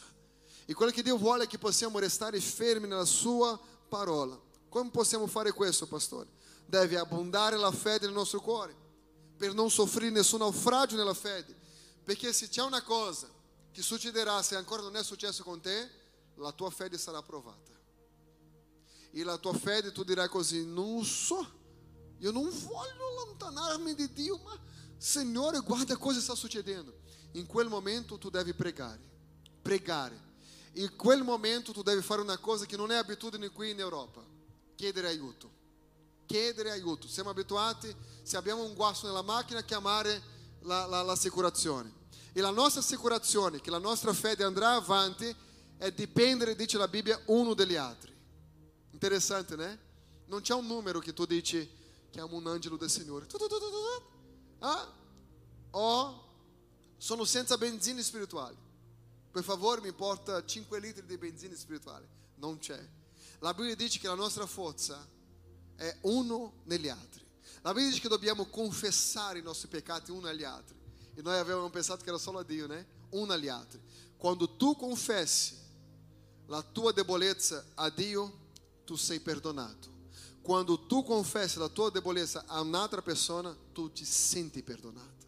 [0.66, 3.59] E quello che Dio vuole è che possiamo restare fermi nella sua
[3.89, 4.39] parola.
[4.70, 6.30] Come possiamo fare questo, pastore?
[6.68, 8.76] Deve abbondare la fede nel nostro cuore,
[9.36, 11.55] per non soffrire nessun naufragio nella fede.
[12.03, 13.28] Perché se c'è una cosa
[13.72, 15.89] che succederà se ancora non è successo con te,
[16.36, 17.74] la tua fede sarà provata.
[19.18, 21.47] E la tua fede tu dirai così, non so,
[22.18, 24.59] io non voglio allontanarmi di Dio, ma
[24.97, 26.93] Signore guarda cosa sta succedendo.
[27.32, 28.99] In quel momento tu devi pregare,
[29.61, 30.22] pregare.
[30.74, 34.22] In quel momento tu devi fare una cosa che non è abitudine qui in Europa,
[34.76, 35.49] chiedere aiuto.
[36.26, 37.07] Chiedere aiuto.
[37.07, 40.22] Siamo abituati, se abbiamo un guasto nella macchina, a chiamare
[40.63, 41.89] la, la, l'assicurazione.
[42.34, 45.34] E la nostra assicurazione, che la nostra fede andrà avanti,
[45.78, 48.13] è dipendere, dice la Bibbia, uno dagli altri.
[49.06, 49.80] Interessante, né?
[50.26, 51.70] Non c'è un numero che tu dici,
[52.10, 53.28] chiamo un angelo del Signore.
[54.58, 54.91] Ah?
[55.70, 56.24] O
[56.97, 58.58] sono senza benzina spirituale.
[59.30, 62.08] Per favore mi porta 5 litri di benzina spirituale.
[62.38, 62.84] Non c'è.
[63.41, 65.08] La Bibbia dice che la nostra forza
[65.76, 67.24] è uno negli altri.
[67.62, 70.76] La Bibbia dice che dobbiamo confessare i nostri peccati uno agli altri.
[71.14, 72.88] E noi avevamo pensato che era solo a Dio, né?
[73.12, 73.80] Um agli altri.
[74.18, 75.56] Quando tu confessi
[76.47, 78.45] la tua debolezza a Dio,
[78.86, 79.94] tu sei perdonato.
[80.42, 85.26] Quando tu confessi la tua debolezza a un'altra persona, tu ti senti perdonato.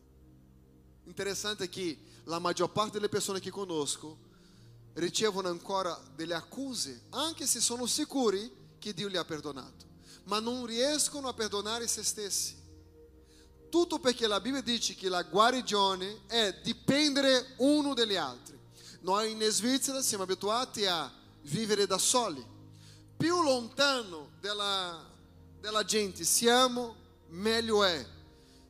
[1.05, 4.25] Interessante che la maggior parte delle persone che conosco
[4.93, 9.85] ricevono ancora delle accuse, anche se sono sicuri che Dio li ha perdonato,
[10.25, 12.55] ma non riescono a perdonare se stessi.
[13.69, 18.57] Tutto perché la Bibbia dice che la guarigione è dipendere uno dagli altri.
[19.01, 22.45] Noi in Svizzera siamo abituati a vivere da soli.
[23.17, 25.03] Più lontano della,
[25.59, 26.95] della gente siamo,
[27.29, 28.05] meglio è.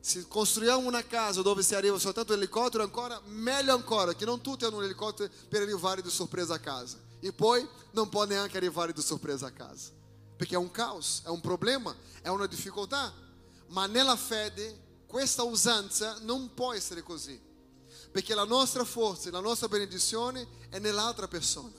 [0.00, 4.64] Se costruiamo una casa dove si arriva soltanto l'elicottero, ancora meglio ancora, che non tutti
[4.64, 6.96] hanno un elicottero per arrivare di sorpresa a casa.
[7.20, 9.90] E poi non può neanche arrivare di sorpresa a casa.
[10.34, 13.12] Perché è un caos, è un problema, è una difficoltà.
[13.66, 17.40] Ma nella fede questa usanza non può essere così,
[18.10, 21.74] perché la nostra forza e la nostra benedizione è nell'altra persona,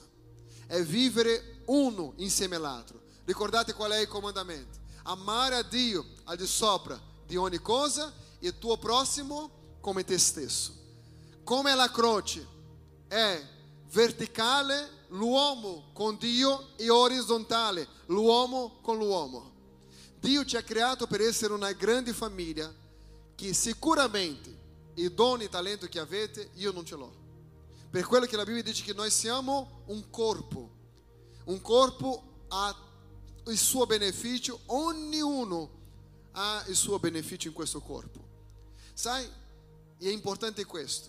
[0.66, 3.00] è vivere uno insieme all'altro.
[3.24, 4.78] Ricordate qual è il comandamento?
[5.04, 10.18] Amare a Dio al di sopra di ogni cosa e il tuo prossimo come te
[10.18, 10.74] stesso.
[11.44, 12.46] Come la croce
[13.08, 13.42] è
[13.90, 19.50] verticale l'uomo con Dio e orizzontale l'uomo con l'uomo.
[20.18, 22.72] Dio ci ha creato per essere una grande famiglia
[23.34, 24.58] che sicuramente
[24.94, 27.12] i doni e talento che avete io non ce l'ho.
[27.90, 30.78] Per quello che la Bibbia dice che noi siamo un corpo.
[31.50, 32.72] Un corpo ha
[33.46, 35.78] il suo beneficio, ognuno
[36.32, 38.20] ha il suo beneficio in questo corpo.
[38.94, 39.28] Sai,
[39.98, 41.08] è importante questo,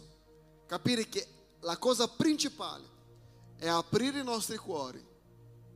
[0.65, 1.27] capire che
[1.59, 2.83] la cosa principale
[3.57, 5.05] è aprire i nostri cuori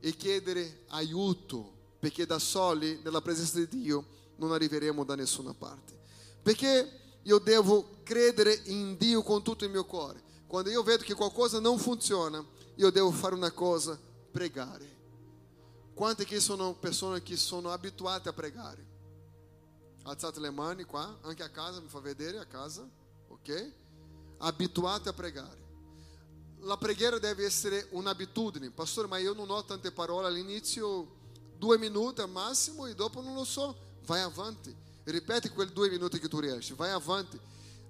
[0.00, 4.04] e chiedere aiuto, perché da soli, nella presenza di Dio,
[4.38, 5.96] non arriveremo da nessuna parte.
[6.42, 10.20] Perché io devo credere in Dio con tutto il mio cuore.
[10.48, 12.44] Quando io vedo che qualcosa non funziona,
[12.74, 13.96] io devo fare una cosa,
[14.36, 14.94] pregare.
[15.94, 18.84] Quante che sono persone che sono abituate a pregare?
[20.02, 22.86] Alzate le mani qua, anche a casa, mi fa vedere a casa,
[23.28, 23.72] ok?
[24.38, 25.64] Abituate a pregare.
[26.60, 28.70] La preghiera deve essere un'abitudine.
[28.70, 31.14] Pastore, ma io non ho tante parole all'inizio,
[31.56, 33.74] due minuti al massimo e dopo non lo so.
[34.04, 37.38] Vai avanti Ripete quel due minuti che tu riesci, vai avanti.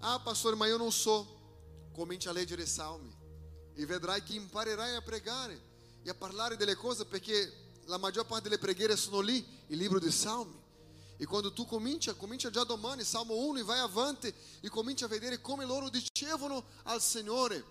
[0.01, 1.27] Ah, pastor, ma io non so.
[1.93, 3.11] Cominci a leggere salmi
[3.75, 5.75] e vedrai che imparerai a pregare
[6.07, 7.53] e a parlare delle cose perché
[7.87, 10.55] la maggior parte delle preghiere sono lì, il libro di Salmi.
[11.17, 15.09] E quando tu comincia, comincia già domani, Salmo 1, e vai avanti e comincia a
[15.09, 17.65] vedere come loro dicevano al Signore.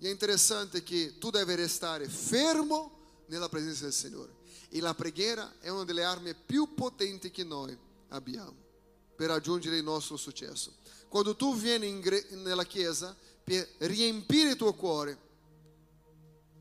[0.00, 4.34] E è interessante che tu devi restare fermo nella presenza del Signore.
[4.68, 7.78] E la preghiera è una delle armi più potenti che noi
[8.08, 8.64] abbiamo
[9.14, 10.74] per raggiungere il nostro successo.
[11.08, 15.25] Quando tu vieni gre- nella chiesa per riempire il tuo cuore,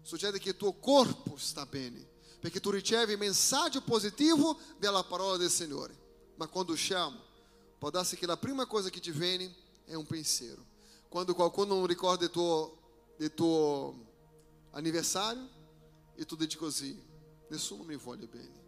[0.05, 2.07] succede che il tuo corpo sta bene,
[2.39, 5.97] perché tu ricevi messaggio positivo della parola del Signore.
[6.35, 7.19] Ma quando usciamo,
[7.79, 9.51] può darsi che la prima cosa che ti viene
[9.83, 10.63] è un pensiero.
[11.09, 13.95] Quando qualcuno non ricorda il tuo, il tuo
[14.71, 15.49] anniversario,
[16.13, 17.01] e tu dici così,
[17.49, 18.63] nessuno mi vuole bene.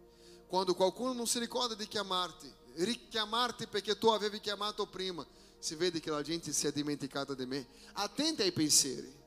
[0.48, 5.24] Quando qualcuno non si ricorda di chiamarti, richiamarti perché tu avevi chiamato prima,
[5.60, 7.68] si vede che la gente si è dimenticata di me.
[7.92, 9.17] Attenti ai pensieri,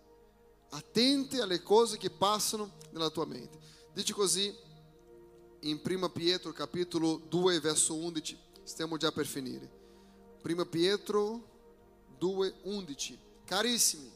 [0.71, 3.59] attenti alle cose che passano nella tua mente.
[3.93, 4.53] Dice così
[5.61, 9.79] in 1 Pietro capitolo 2 verso 11, stiamo già per finire.
[10.43, 11.49] 1 Pietro
[12.17, 13.19] 2, 11.
[13.45, 14.11] Carissimi,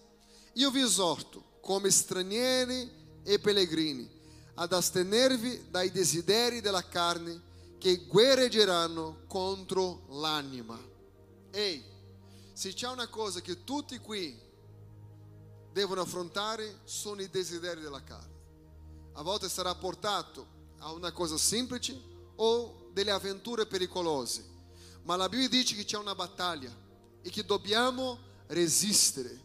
[0.54, 2.90] io vi esorto come stranieri
[3.24, 4.10] e pellegrini
[4.56, 10.80] ad astenervi dai desideri della carne che guerreggeranno contro l'anima.
[11.52, 11.84] Ehi,
[12.54, 14.45] se c'è una cosa che tutti qui
[15.76, 18.34] devono affrontare sono i desideri della carne.
[19.16, 20.48] A volte sarà portato
[20.80, 22.02] a una cosa semplice
[22.38, 24.46] o delle avventure pericolose,
[25.04, 26.74] ma la Bibbia dice che c'è una battaglia
[27.22, 28.18] e che dobbiamo
[28.48, 29.38] resistere.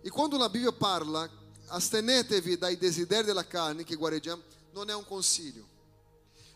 [0.00, 1.28] E quando la Bibbia parla,
[1.66, 4.40] astenetevi dai desideri della carne che guarreggiamo,
[4.72, 5.68] non è un consiglio.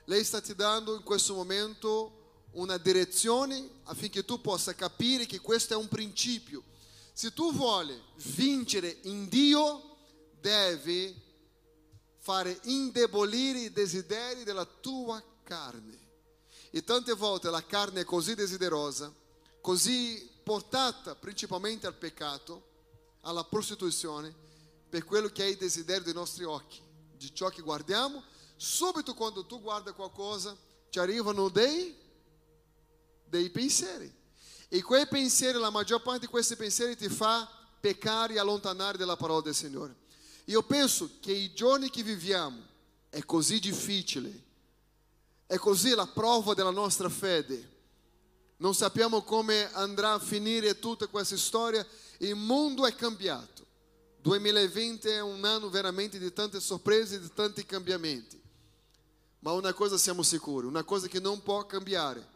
[0.07, 5.75] Lei sta ti dando in questo momento una direzione affinché tu possa capire che questo
[5.75, 6.65] è un principio.
[7.19, 8.01] Se tu vuole
[8.37, 9.97] vincere in Dio,
[10.41, 11.21] devi
[12.19, 15.99] fare indebolire i desideri della tua carne.
[16.71, 19.13] E tante volte la carne è così desiderosa,
[19.61, 24.33] così portata principalmente al peccato, alla prostituzione,
[24.89, 26.81] per quello che è il desiderio dei nostri occhi,
[27.17, 28.23] di ciò che guardiamo.
[28.55, 30.57] Subito quando tu guarda qualcosa,
[30.89, 31.97] ti arrivano dei,
[33.25, 34.18] dei pensieri.
[34.69, 37.49] E quei pensieri, la maggior parte di questi pensieri ti fa
[37.81, 39.97] peccare e allontanare dalla parola del Signore.
[40.45, 42.61] Io penso che i giorni che viviamo
[43.09, 44.45] è così difficile,
[45.47, 47.77] è così la prova della nostra fede.
[48.59, 51.87] Non sappiamo come andrà a finire tutta questa storia,
[52.19, 53.67] il mondo è cambiato.
[54.21, 58.39] 2020 è un anno veramente di tante sorprese e di tanti cambiamenti.
[59.41, 62.27] Ma una cosa siamo sicuri, una cosa che non può cambiare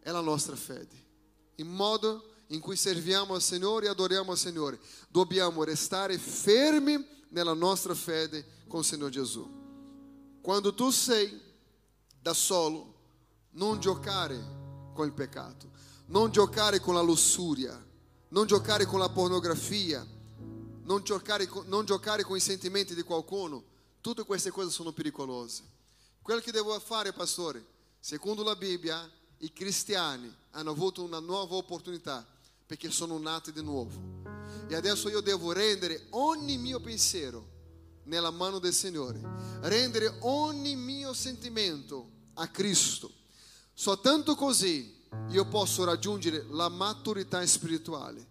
[0.00, 1.05] è la nostra fede.
[1.56, 4.78] Il modo in cui serviamo al Signore e adoriamo al Signore.
[5.08, 9.48] Dobbiamo restare fermi nella nostra fede con il Signore Gesù.
[10.40, 11.40] Quando tu sei
[12.20, 12.94] da solo,
[13.52, 14.38] non giocare
[14.94, 15.70] con il peccato,
[16.06, 17.84] non giocare con la lussuria,
[18.28, 20.06] non giocare con la pornografia,
[20.82, 23.64] non giocare, non giocare con i sentimenti di qualcuno.
[24.00, 25.62] Tutte queste cose sono pericolose.
[26.22, 27.64] Quello che devo fare, pastore,
[27.98, 32.26] secondo la Bibbia, i cristiani hanno avuto una nuova opportunità
[32.66, 34.24] perché sono nati di nuovo.
[34.68, 37.54] E adesso io devo rendere ogni mio pensiero
[38.04, 39.20] nella mano del Signore,
[39.60, 43.10] rendere ogni mio sentimento a Cristo.
[43.72, 44.94] Soltanto così
[45.28, 48.26] io posso raggiungere la maturità spirituale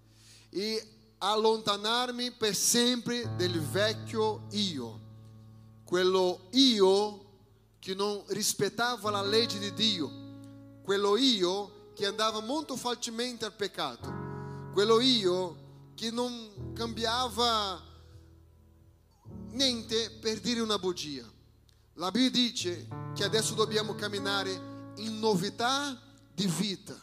[0.50, 0.90] e
[1.20, 5.00] allontanarmi per sempre del vecchio io,
[5.84, 7.24] quello io
[7.80, 10.25] che non rispettava la legge di Dio,
[10.86, 14.24] quello io che andava molto facilmente al peccato
[14.76, 17.82] quello io che non cambiava
[19.52, 21.24] niente per dire una bugia.
[21.94, 24.52] La Bibbia dice che adesso dobbiamo camminare
[24.98, 25.98] in novità
[26.34, 26.94] di vita.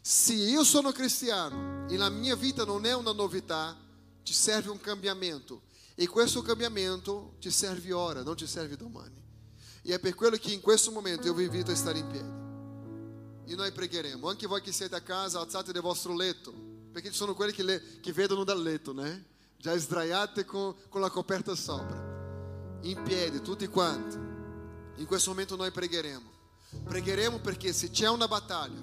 [0.00, 3.76] Se io sono cristiano e la mia vita non è una novità,
[4.22, 5.62] ti serve un cambiamento.
[5.96, 9.20] E questo cambiamento ti serve ora, non ti serve domani.
[9.82, 12.39] E è per quello che in questo momento io vi invito a stare in piedi.
[13.50, 14.28] E noi pregheremo.
[14.28, 17.62] Anche voi che siete a casa, alzate del vostro letto perché ci sono quelli che,
[17.62, 19.26] le, che vedono dal letto, né?
[19.56, 22.78] Già sdraiate con, con la coperta sopra.
[22.82, 24.16] In piedi, tutti quanti.
[24.96, 26.28] In questo momento noi pregheremo.
[26.84, 28.80] Pregheremo perché se c'è una battaglia,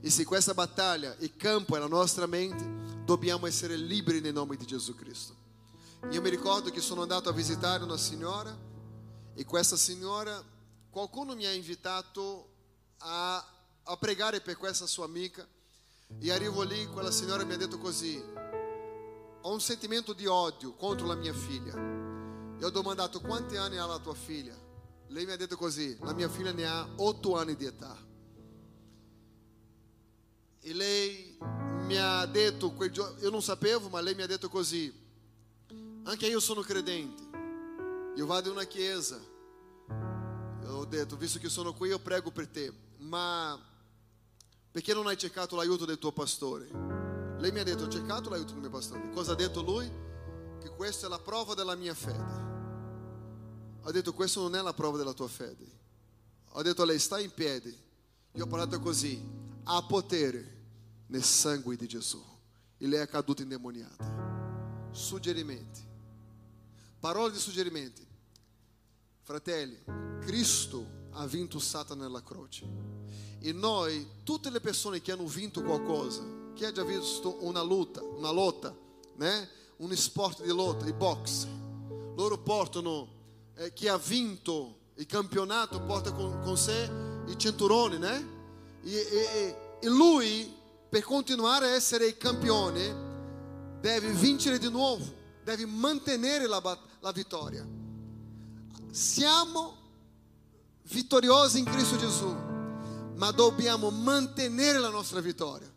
[0.00, 4.56] e se questa battaglia, il campo è la nostra mente, dobbiamo essere liberi nel nome
[4.56, 5.36] di Gesù Cristo.
[6.10, 8.56] Io mi ricordo che sono andato a visitare una signora
[9.34, 10.42] e questa signora,
[10.88, 12.48] qualcuno mi ha invitato
[12.98, 13.44] a,
[13.84, 15.46] a pregare per questa sua amica
[16.18, 18.22] e arrivo lì, quella signora mi ha detto così:
[19.42, 21.74] Ho un sentimento di odio contro la mia figlia.
[22.58, 24.54] E ho domandato: Quanti anni ha la tua figlia?
[25.08, 27.96] Lei mi ha detto così, la mia figlia ne ha 8 anni di età.
[30.62, 31.36] E lei
[31.86, 32.76] mi ha detto,
[33.20, 34.92] io non sapevo, ma lei mi ha detto così,
[36.04, 37.22] anche io sono credente,
[38.14, 39.18] io vado in una chiesa,
[40.62, 43.58] eu detto, visto che sono qui, io prego per te, ma
[44.70, 46.68] perché non hai cercato l'aiuto del tuo pastore?
[47.38, 49.10] Lei mi ha detto, ho cercato l'aiuto del mio pastore.
[49.10, 49.90] Cosa ha detto lui?
[50.60, 52.48] Che questa è la prova della mia fede.
[53.82, 55.66] Ho detto, questo non è la prova della tua fede.
[56.50, 57.76] Ho detto a lei, stai in piedi.
[58.32, 59.20] Io ho parlato così,
[59.64, 60.58] há potere
[61.06, 62.22] nel sangue di Gesù.
[62.76, 64.88] E lei è caduta indemoniata.
[64.90, 65.80] Suggerimenti.
[67.00, 68.06] Parole di suggerimenti.
[69.22, 69.82] Fratelli,
[70.20, 72.66] Cristo ha vinto Satana nella croce.
[73.40, 76.22] E noi, tutte le persone che hanno vinto qualcosa,
[76.54, 78.74] chi ha già visto una lotta, una lotta,
[79.16, 79.48] né?
[79.76, 81.48] un sport di lotta, di boxe,
[82.14, 83.08] loro portano,
[83.54, 86.90] eh, chi ha vinto il campionato porta con, con sé
[87.26, 88.38] i cinturoni, né?
[88.82, 90.52] E, e, e lui,
[90.88, 93.08] per continuare a essere il campione,
[93.80, 95.04] deve vincere di nuovo,
[95.42, 97.66] deve mantenere la, la vittoria.
[98.90, 99.79] Siamo
[100.90, 102.28] vittoriosi in Cristo Gesù,
[103.14, 105.68] ma dobbiamo mantenere la nostra vittoria.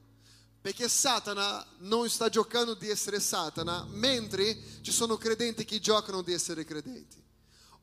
[0.60, 6.32] Perché Satana non sta giocando di essere Satana, mentre ci sono credenti che giocano di
[6.32, 7.22] essere credenti.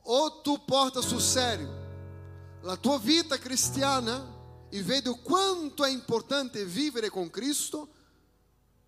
[0.05, 1.89] O tu porta sul serio
[2.61, 7.89] la tua vita cristiana e vedi quanto è importante vivere con Cristo,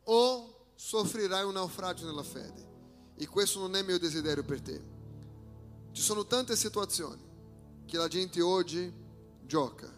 [0.05, 2.71] o soffrirai un naufragio nella fede.
[3.15, 4.83] E questo non è mio desiderio per te.
[5.91, 7.32] Ci sono tante situazioni
[7.85, 8.91] che la gente oggi
[9.45, 9.91] gioca.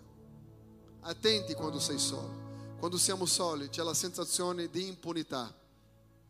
[1.01, 2.43] Attenti quando sei solo.
[2.77, 5.53] Quando siamo soli c'è la sensazione di impunità.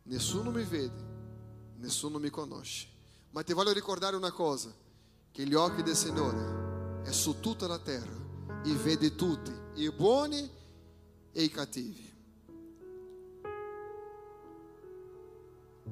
[0.04, 1.04] Nessuno mi vede,
[1.78, 2.88] nessuno mi conosce.
[3.30, 4.72] Ma ti voglio ricordare una cosa,
[5.32, 8.14] che gli occhi del Signore è su tutta la terra
[8.64, 10.50] e vede tutti, i buoni
[11.32, 12.14] e i cattivi.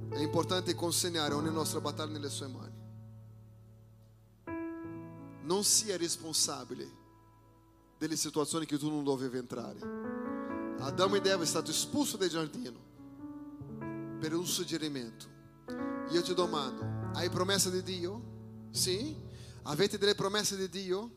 [0.09, 2.84] È importante consegnare ogni nostra battaglia nelle sue mani.
[5.45, 7.03] Non sia responsabile
[7.99, 9.79] delle situazioni che tu non dovevi entrare.
[10.79, 12.79] Adamo ed Eva è stato espulso dal giardino
[14.19, 15.27] per un suggerimento.
[16.11, 18.69] Io ti domando, hai promessa di Dio?
[18.71, 19.15] Sì?
[19.65, 21.11] Avete delle promesse di Dio?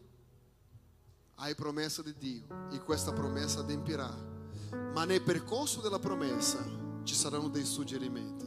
[1.35, 4.13] Hai promessa di Dio e questa promessa adempirà.
[4.93, 6.63] Ma nel percorso della promessa
[7.03, 8.45] ci saranno dei suggerimenti.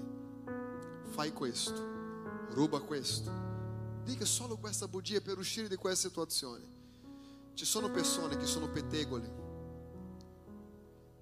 [1.05, 1.89] Fai questo,
[2.51, 3.50] ruba questo,
[4.03, 6.79] dica solo questa bugia per uscire di questa situazione.
[7.55, 9.31] Ci sono persone che sono pettegoli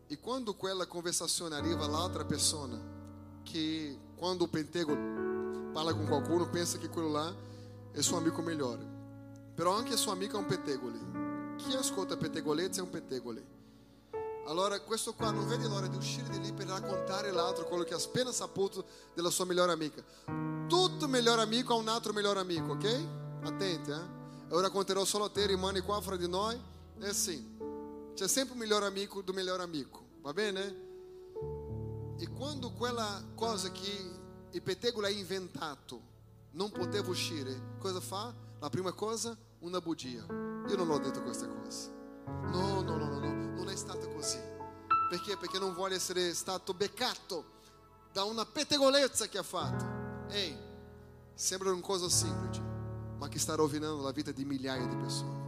[0.07, 2.81] e quando quella conversazione arriva all'altra persona,
[3.43, 7.35] che quando o pettegolo parla con qualcuno pensa che quello là
[7.93, 8.87] è suo amico migliore,
[9.55, 11.57] però anche suo amico è un pettegoli.
[11.57, 13.45] Chi ascolta pettegolezza è un pettegoli.
[14.47, 17.93] Allora questo qua non vede l'ora di uscire di lì per raccontare l'altro quello che
[17.93, 20.58] appena saputo della sua migliore amica.
[20.69, 23.07] Tutto migliore amico ha un altro migliore amico, ok?
[23.43, 24.17] Attenti, eh?
[24.51, 26.59] Eu racconterò solo a te, rimani qua fra di noi.
[27.01, 27.57] É assim.
[28.15, 30.87] C'è sempre un migliore amico do melhor amico, va bene?
[32.19, 34.11] E quando quella cosa che
[34.51, 36.01] il pettegolo ha inventato
[36.53, 38.35] non poteva uscire, cosa fa?
[38.59, 40.27] La prima cosa, una bugia.
[40.27, 41.91] Io non ho detto questa cosa.
[42.27, 44.41] No, no, no, no, no, non è stato così.
[45.09, 45.37] Perché?
[45.37, 47.45] Perché non vuole essere stato beccato
[48.13, 49.98] da una pettegolezza che ha fatto.
[50.31, 50.57] Ehi,
[51.35, 52.61] sembra una cosa semplice,
[53.19, 55.47] ma che sta rovinando la vita di migliaia di persone.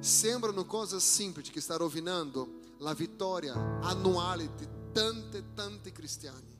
[0.00, 6.52] Sembrano cose semplici che sta rovinando la vittoria annuale di tanti, tanti cristiani.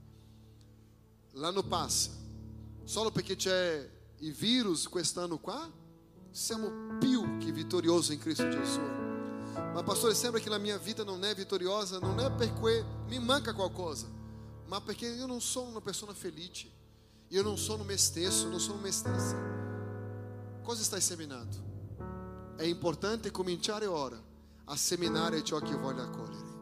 [1.32, 2.10] L'anno passa,
[2.84, 5.70] solo perché c'è il virus quest'anno qua,
[6.30, 8.80] siamo più che vittoriosi in Cristo Gesù.
[8.80, 13.52] Ma pastore, sembra che la mia vita non è vittoriosa, non è perché mi manca
[13.52, 14.08] qualcosa,
[14.66, 16.12] ma perché io non sono una persona
[17.24, 17.34] felice.
[17.34, 19.36] Io non sono me stesso, non sono me stessa.
[20.62, 21.72] Cosa stai seminando?
[22.56, 24.20] È importante cominciare ora
[24.66, 26.52] a seminare ciò che voglio accogliere.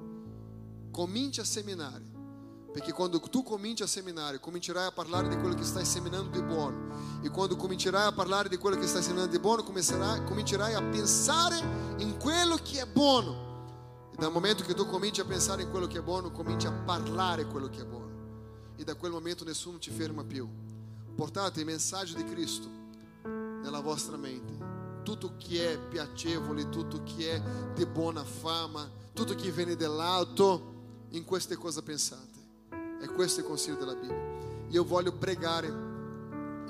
[0.91, 2.05] Cominci a seminare,
[2.73, 6.43] perché quando tu cominci a seminare, comincerai a parlare di quello che stai seminando di
[6.43, 7.21] buono.
[7.23, 11.59] E quando comincerai a parlare di quello che stai seminando di buono, comincerai a pensare
[11.99, 13.51] in quello che è buono.
[14.13, 16.73] E dal momento che tu cominci a pensare in quello che è buono, cominci a
[16.73, 18.02] parlare quello che è buono
[18.79, 20.49] e daquele momento nessuno te ferma più.
[21.17, 22.69] Portate mensagem de Cristo
[23.63, 24.73] nella vostra mente.
[25.05, 27.41] tudo que é piacevole, tudo que é
[27.75, 30.63] de boa fama, tudo que vem de lado,
[31.11, 32.41] em queste coisas pensate.
[33.01, 34.17] é questo o conselho da Bíblia.
[34.71, 35.65] E eu voglio pregar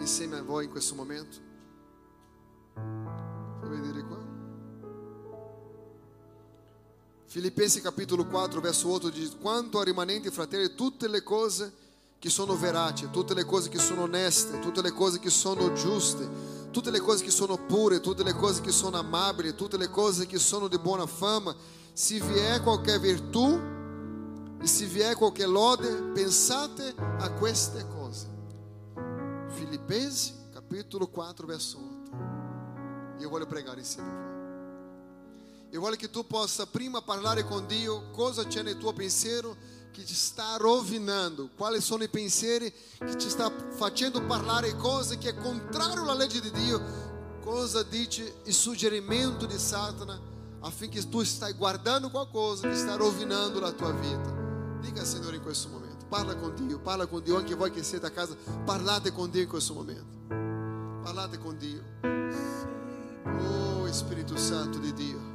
[0.00, 1.40] insieme a voi em questo momento.
[3.61, 3.92] Fammi.
[7.26, 11.72] Filipenses capítulo 4, verso 8 diz: Quanto a rimanenti fratelli, tutte le cose
[12.22, 16.70] che sono veraci, tutte le cose che sono oneste, tutte le cose che sono giuste,
[16.70, 20.24] tutte le cose che sono pure, tutte le cose che sono amabili, tutte le cose
[20.26, 21.52] che sono di buona fama,
[21.92, 23.60] se vier qualquer virtù
[24.60, 28.28] e se vier qualquer lode, pensate a queste cose.
[29.48, 33.18] Filipensi capitolo 4, verso 8.
[33.18, 34.30] Io voglio pregare insieme.
[35.70, 40.03] Io voglio che tu possa prima parlare con Dio cosa c'è nel tuo pensiero che
[40.05, 45.36] ti sta rovinando, quali sono i pensieri che ti sta facendo parlare cose che è
[45.36, 46.80] contrario alla legge di Dio,
[47.40, 50.18] cosa dice il suggerimento di Satana
[50.61, 54.40] affinché tu stai guardando qualcosa che sta rovinando la tua vita.
[54.80, 58.07] Dica Signore in questo momento, parla con Dio, parla con Dio, anche voi che siete
[58.07, 58.34] a casa,
[58.64, 60.20] parlate con Dio in questo momento.
[61.03, 61.82] Parlate con Dio.
[63.24, 65.32] Oh Spirito Santo di Dio.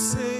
[0.00, 0.39] Sei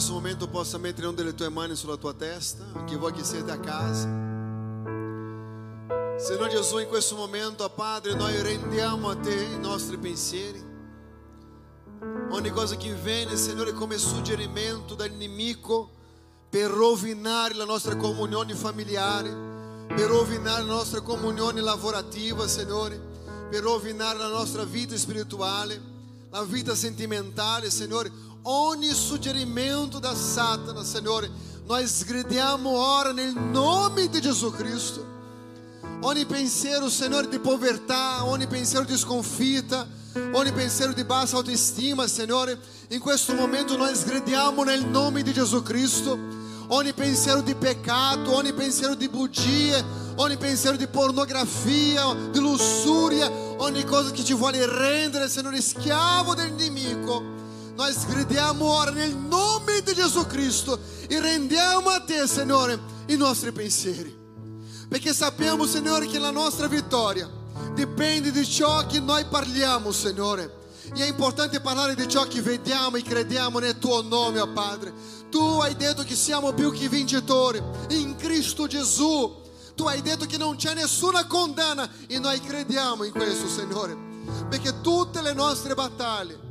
[0.00, 2.64] questo momento possa mettere una delle tue mani sulla tua testa,
[2.96, 4.08] voi che siete a casa.
[6.16, 10.58] Signore Gesù, in questo momento, Padre, noi rendiamo a Te i nostri pensieri.
[12.30, 15.90] Ogni cosa che viene, Signore, come suggerimento dall'inimico
[16.48, 22.98] per rovinare la nostra comunione familiare, per rovinare la nostra comunione lavorativa, Signore,
[23.50, 25.78] per rovinare la nostra vita spirituale,
[26.30, 28.28] la vita sentimentale, Signore.
[28.42, 31.30] Ogni suggerimento da Satana, Signore,
[31.66, 35.04] nós gridiamo ora nel nome di Gesù Cristo.
[36.00, 39.86] Ogni pensiero, Signore, di povertà, ogni pensiero di sconfitta,
[40.32, 40.52] ogni
[40.94, 46.18] di bassa autoestima, Signore, in questo momento noi sgridiamo nel nome di Gesù Cristo.
[46.68, 49.84] Ogni pensiero di peccato, ogni pensiero di bugie,
[50.16, 56.54] ogni pensiero di pornografia, di lussuria, ogni cosa che ci vuole rendere, Signore, schiavo del
[56.54, 57.39] nemico.
[57.80, 60.78] Nós gridiamo ora nel nome di Gesù Cristo
[61.08, 64.14] e rendiamo a Te, Signore, i nostri pensieri.
[64.86, 67.26] Perché sappiamo, Signore, che la nostra vittoria
[67.72, 70.58] dipende di ciò che noi parliamo, Signore.
[70.94, 74.92] E è importante parlare di ciò che vediamo e crediamo nel tuo nome, oh Padre.
[75.30, 77.62] Tu hai detto che siamo più che vincitori
[77.92, 79.40] in Cristo Gesù.
[79.74, 83.96] Tu hai detto che non c'è nessuna condanna e noi crediamo in questo, Signore.
[84.50, 86.48] Perché tutte le nostre battaglie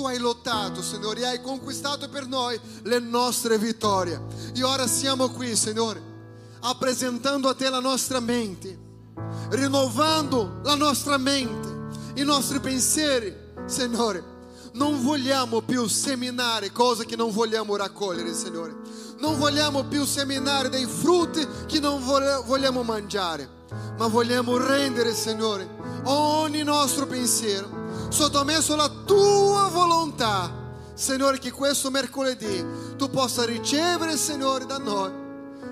[0.00, 4.18] tu hai lottato, Signore, e hai conquistato per noi le nostre vittorie.
[4.54, 6.00] E ora siamo qui, Signore,
[6.60, 8.78] apresentando a Te la nostra mente,
[9.50, 11.68] rinnovando la nostra mente,
[12.14, 13.36] i nostri pensieri,
[13.66, 14.38] Signore.
[14.72, 18.74] Non vogliamo più seminare cose che non vogliamo raccogliere, Signore.
[19.18, 23.46] Non vogliamo più seminare dei frutti che non vogliamo mangiare,
[23.98, 25.68] ma vogliamo rendere, Signore,
[26.04, 27.79] ogni nostro pensiero
[28.10, 30.58] sottomesso alla tua volontà.
[30.94, 35.10] Signore, che questo mercoledì tu possa ricevere, Signore, da noi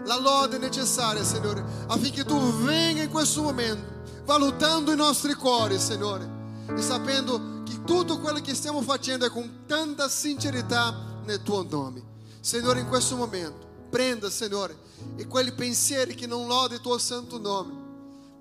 [0.04, 6.26] la lode necessaria, Signore, affinché tu venga in questo momento, valutando i nostri cuori, Signore,
[6.74, 12.02] e sapendo che tutto quello che stiamo facendo è con tanta sincerità nel tuo nome.
[12.40, 14.74] Signore, in questo momento, Prenda, Senhor,
[15.16, 17.86] e quei pensieri che non lode il tuo santo nome.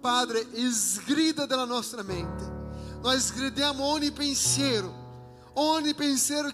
[0.02, 2.57] Padre, sgrida della nostra mente.
[3.02, 4.92] Nós sgridiamo ogni pensiero,
[5.54, 6.52] ogni pensiero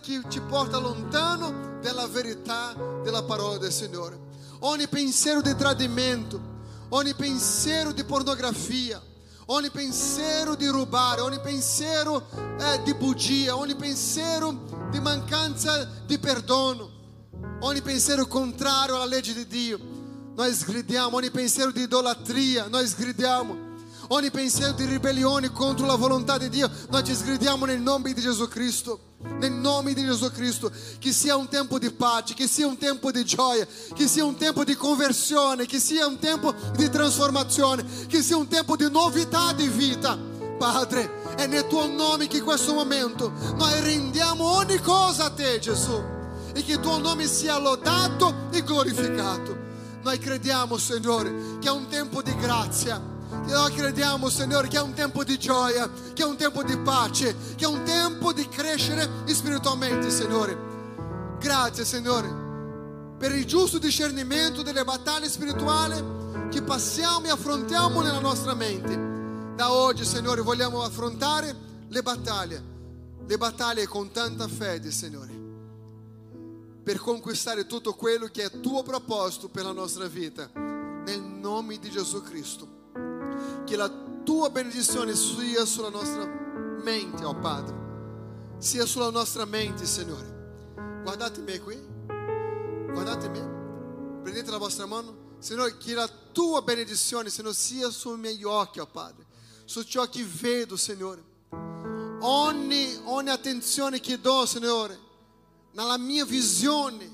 [0.47, 4.19] porta lontano dalla verità della parola del Signore.
[4.59, 6.39] Ogni pensiero di tradimento,
[6.89, 9.01] ogni pensiero di pornografia,
[9.47, 12.25] ogni pensiero di rubare, ogni pensiero
[12.59, 16.89] eh, di bugia, ogni pensiero di mancanza di perdono,
[17.61, 19.91] ogni pensiero contrario alla legge di Dio.
[20.35, 23.72] Nós sgridiamo ogni pensiero di idolatria, nós sgridiamo
[24.13, 28.21] ogni pensiero di ribellione contro la volontà di Dio, noi ci sgridiamo nel nome di
[28.21, 29.11] Gesù Cristo.
[29.39, 33.09] Nel nome di Gesù Cristo, che sia un tempo di pace, che sia un tempo
[33.09, 38.21] di gioia, che sia un tempo di conversione, che sia un tempo di trasformazione, che
[38.21, 40.17] sia un tempo di novità di vita.
[40.57, 45.57] Padre, è nel tuo nome che in questo momento noi rendiamo ogni cosa a te,
[45.59, 46.01] Gesù,
[46.53, 49.57] e che il tuo nome sia lodato e glorificato.
[50.03, 53.12] Noi crediamo, Signore, che è un tempo di grazia,
[53.51, 57.35] noi crediamo, Signore, che è un tempo di gioia, che è un tempo di pace,
[57.55, 61.37] che è un tempo di crescere spiritualmente, Signore.
[61.39, 68.53] Grazie, Signore, per il giusto discernimento delle battaglie spirituali che passiamo e affrontiamo nella nostra
[68.53, 69.55] mente.
[69.55, 71.55] Da oggi, Signore, vogliamo affrontare
[71.87, 72.63] le battaglie,
[73.25, 75.31] le battaglie con tanta fede, Signore,
[76.81, 81.89] per conquistare tutto quello che è tuo proposito per la nostra vita, nel nome di
[81.89, 82.72] Gesù Cristo.
[83.65, 83.89] Che la
[84.23, 86.25] tua benedizione sia sulla nostra
[86.83, 87.75] mente, oh Padre,
[88.57, 90.31] sia sulla nostra mente, Signore.
[91.03, 91.77] Guardate me qui,
[92.91, 98.79] guardate me, prendete la vostra mano, Signore, che la tua benedizione, sia sui miei occhi,
[98.79, 99.25] oh Padre,
[99.65, 101.31] su ciò che vedo, Signore.
[102.21, 104.97] Ogni, ogni attenzione che do, Signore,
[105.71, 107.09] nella mia visione,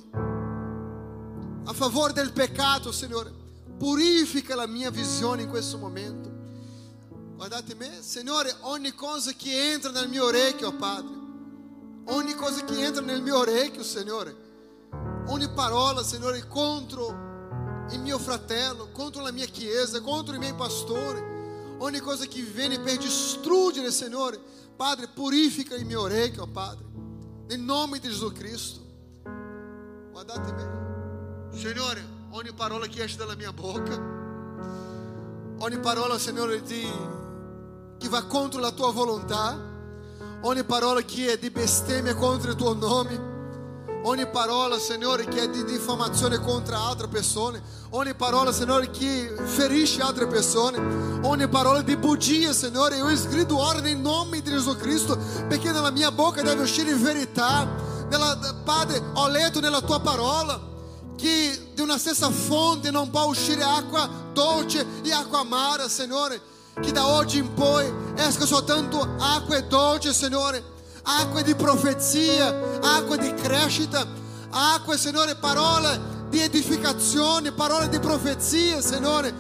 [1.66, 3.34] a favore del peccato, Signore,
[3.80, 6.30] purifica la mia visione in questo momento.
[7.36, 11.16] Guardate me, Signore, ogni cosa che entra nel mio oh Padre,
[12.08, 14.36] ogni cosa che entra nel mio orecchio, Signore,
[15.28, 21.24] ogni parola, Signore, contro il mio fratello, contro la mia chiesa, contro i miei pastori,
[21.78, 24.38] ogni cosa che viene per distruggere, Signore,
[24.76, 26.86] Padre, purifica il mio oh Padre,
[27.48, 28.82] nel nome di Gesù Cristo.
[30.12, 33.98] Guardate me, Signore, ogni parola che esce dalla mia bocca,
[35.60, 36.88] ogni parola, Signore, di
[37.98, 39.58] che va contro la tua volontà,
[40.42, 43.28] ogni parola che è di bestemmia contro il tuo nome,
[44.04, 50.02] ogni parola, Signore, che è di diffamazione contro altre persone, ogni parola, Signore, che ferisce
[50.02, 55.18] altre persone, ogni parola di bugia, Signore, io sgrido ora nel nome di Gesù Cristo,
[55.48, 57.88] perché nella mia bocca deve uscire verità.
[58.08, 60.69] Nella, Padre, ho letto nella tua parola
[61.20, 66.42] che di una stessa fonte non può uscire acqua dolce e acqua amara, Signore.
[66.80, 70.64] Che da oggi in poi esca soltanto acque dolci, Signore,
[71.04, 74.08] acque di profezia, acque di crescita,
[74.50, 76.00] acque, Signore, parole
[76.30, 79.34] di edificazione, parole di profezia, Signore,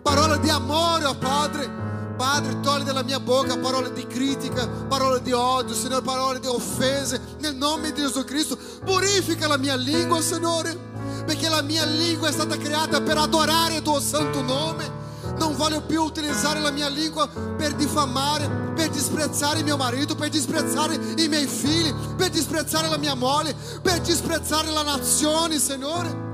[0.00, 1.84] parole di amore, oh Padre.
[2.16, 7.20] Padre, togli dalla mia bocca parole di critica, parole di odio, Signore, parole di offese,
[7.40, 8.56] nel nome di Gesù Cristo.
[8.82, 10.85] Purifica la mia lingua, Signore,
[11.26, 15.04] perché la mia lingua è stata creata per adorare il tuo santo nome.
[15.38, 20.94] Non voglio più utilizzare la mia lingua per diffamare, per disprezzare mio marito, per disprezzare
[20.94, 26.24] i miei figli, per disprezzare la mia moglie, per disprezzare la nazione, Signore.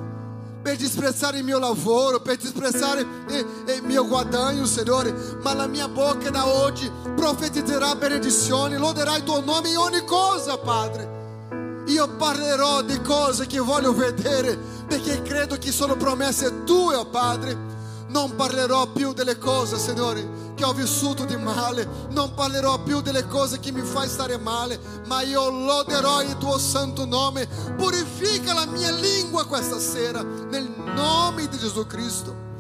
[0.62, 5.12] Per disprezzare il mio lavoro, per disprezzare il, il mio guadagno, Signore.
[5.42, 10.56] Ma la mia bocca da oggi profetizzerà benedizioni, loderà il tuo nome in ogni cosa,
[10.58, 11.11] Padre.
[11.86, 14.56] Io parlerò di cose che voglio vedere,
[14.86, 17.70] perché credo che sono promesse tue, oh Padre.
[18.08, 21.88] Non parlerò più delle cose, Signore, che ho vissuto di male.
[22.10, 26.58] Non parlerò più delle cose che mi fai stare male, ma io loderò il tuo
[26.58, 27.48] santo nome.
[27.76, 32.50] Purifica la mia lingua questa sera, nel nome di Gesù Cristo.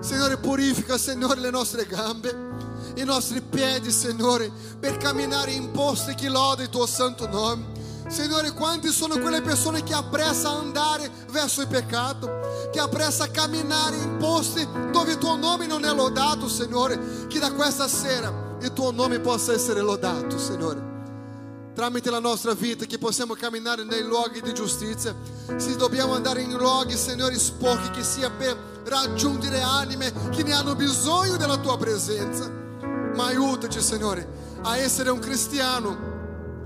[0.00, 2.52] Signore, purifica, Signore, le nostre gambe,
[2.96, 4.50] i nostri piedi, Signore,
[4.80, 7.82] per camminare in posti che lode il tuo santo nome.
[8.06, 13.28] Signore, quanti sono quelle persone che appressa a andare verso il peccato, che appressa a
[13.28, 18.72] camminare in posti dove tuo nome non è lodato, Signore, che da questa sera il
[18.72, 20.92] tuo nome possa essere lodato, Signore.
[21.74, 25.14] Tramite la nostra vita che possiamo camminare nei luoghi di giustizia,
[25.56, 30.76] se dobbiamo andare in luoghi, Signore, sporchi, che sia per raggiungere anime che ne hanno
[30.76, 32.48] bisogno della tua presenza.
[33.16, 34.28] Ma aiutaci, Signore,
[34.62, 36.13] a essere un cristiano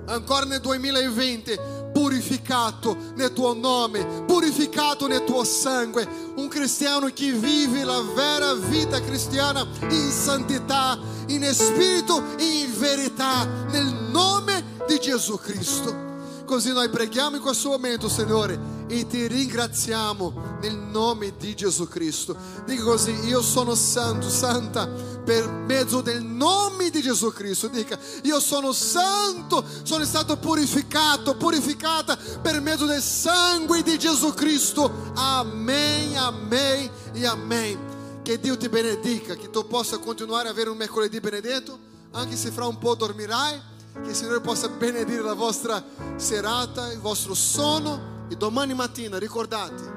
[0.09, 1.59] ancora nel 2020
[1.93, 6.07] purificato nel tuo nome, purificato nel tuo sangue.
[6.37, 13.45] Un cristiano che vive la vera vita cristiana in santità, in spirito e in verità,
[13.71, 16.08] nel nome di Gesù Cristo.
[16.49, 22.35] Così noi preghiamo in questo momento, Signore, e ti ringraziamo nel nome di Gesù Cristo.
[22.65, 27.69] Dica così, io sono santo, santa per mezzo del nome di Gesù Cristo.
[27.69, 35.13] Dica, io sono santo, sono stato purificato, purificata per mezzo del sangue di Gesù Cristo.
[35.17, 37.79] Amen, amen e amen.
[38.23, 41.79] Che Dio ti benedica, che tu possa continuare a avere un mercoledì benedetto,
[42.13, 43.77] anche se fra un po' dormirai.
[44.03, 45.83] Che il Signore possa benedire la vostra
[46.17, 49.97] serata, il vostro sonno e domani mattina ricordate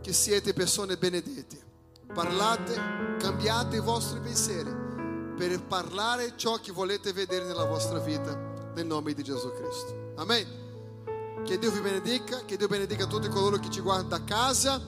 [0.00, 1.62] che siete persone benedette.
[2.12, 2.74] Parlate,
[3.18, 4.70] cambiate i vostri pensieri
[5.36, 8.38] per parlare ciò che volete vedere nella vostra vita
[8.74, 10.12] nel nome di Gesù Cristo.
[10.16, 11.42] Amen.
[11.44, 14.80] Che Dio vi benedica, che Dio benedica tutti coloro che ci guardano da casa.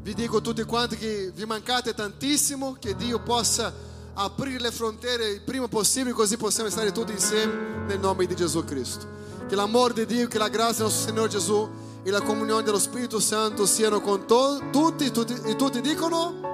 [0.00, 3.72] Vi dico tutti quanti che vi mancate tantissimo, che Dio possa
[4.14, 8.64] aprire le frontiere il prima possibile così possiamo stare tutti insieme nel nome di Gesù
[8.64, 9.06] Cristo.
[9.48, 11.70] Che l'amore di Dio, che la grazia del nostro Signore Gesù
[12.02, 16.50] e la comunione dello Spirito Santo siano con to- tutti, tutti e tutti dicono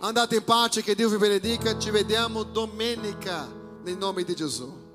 [0.00, 3.48] andate in pace, che Dio vi benedica, ci vediamo domenica
[3.82, 4.87] nel nome di Gesù.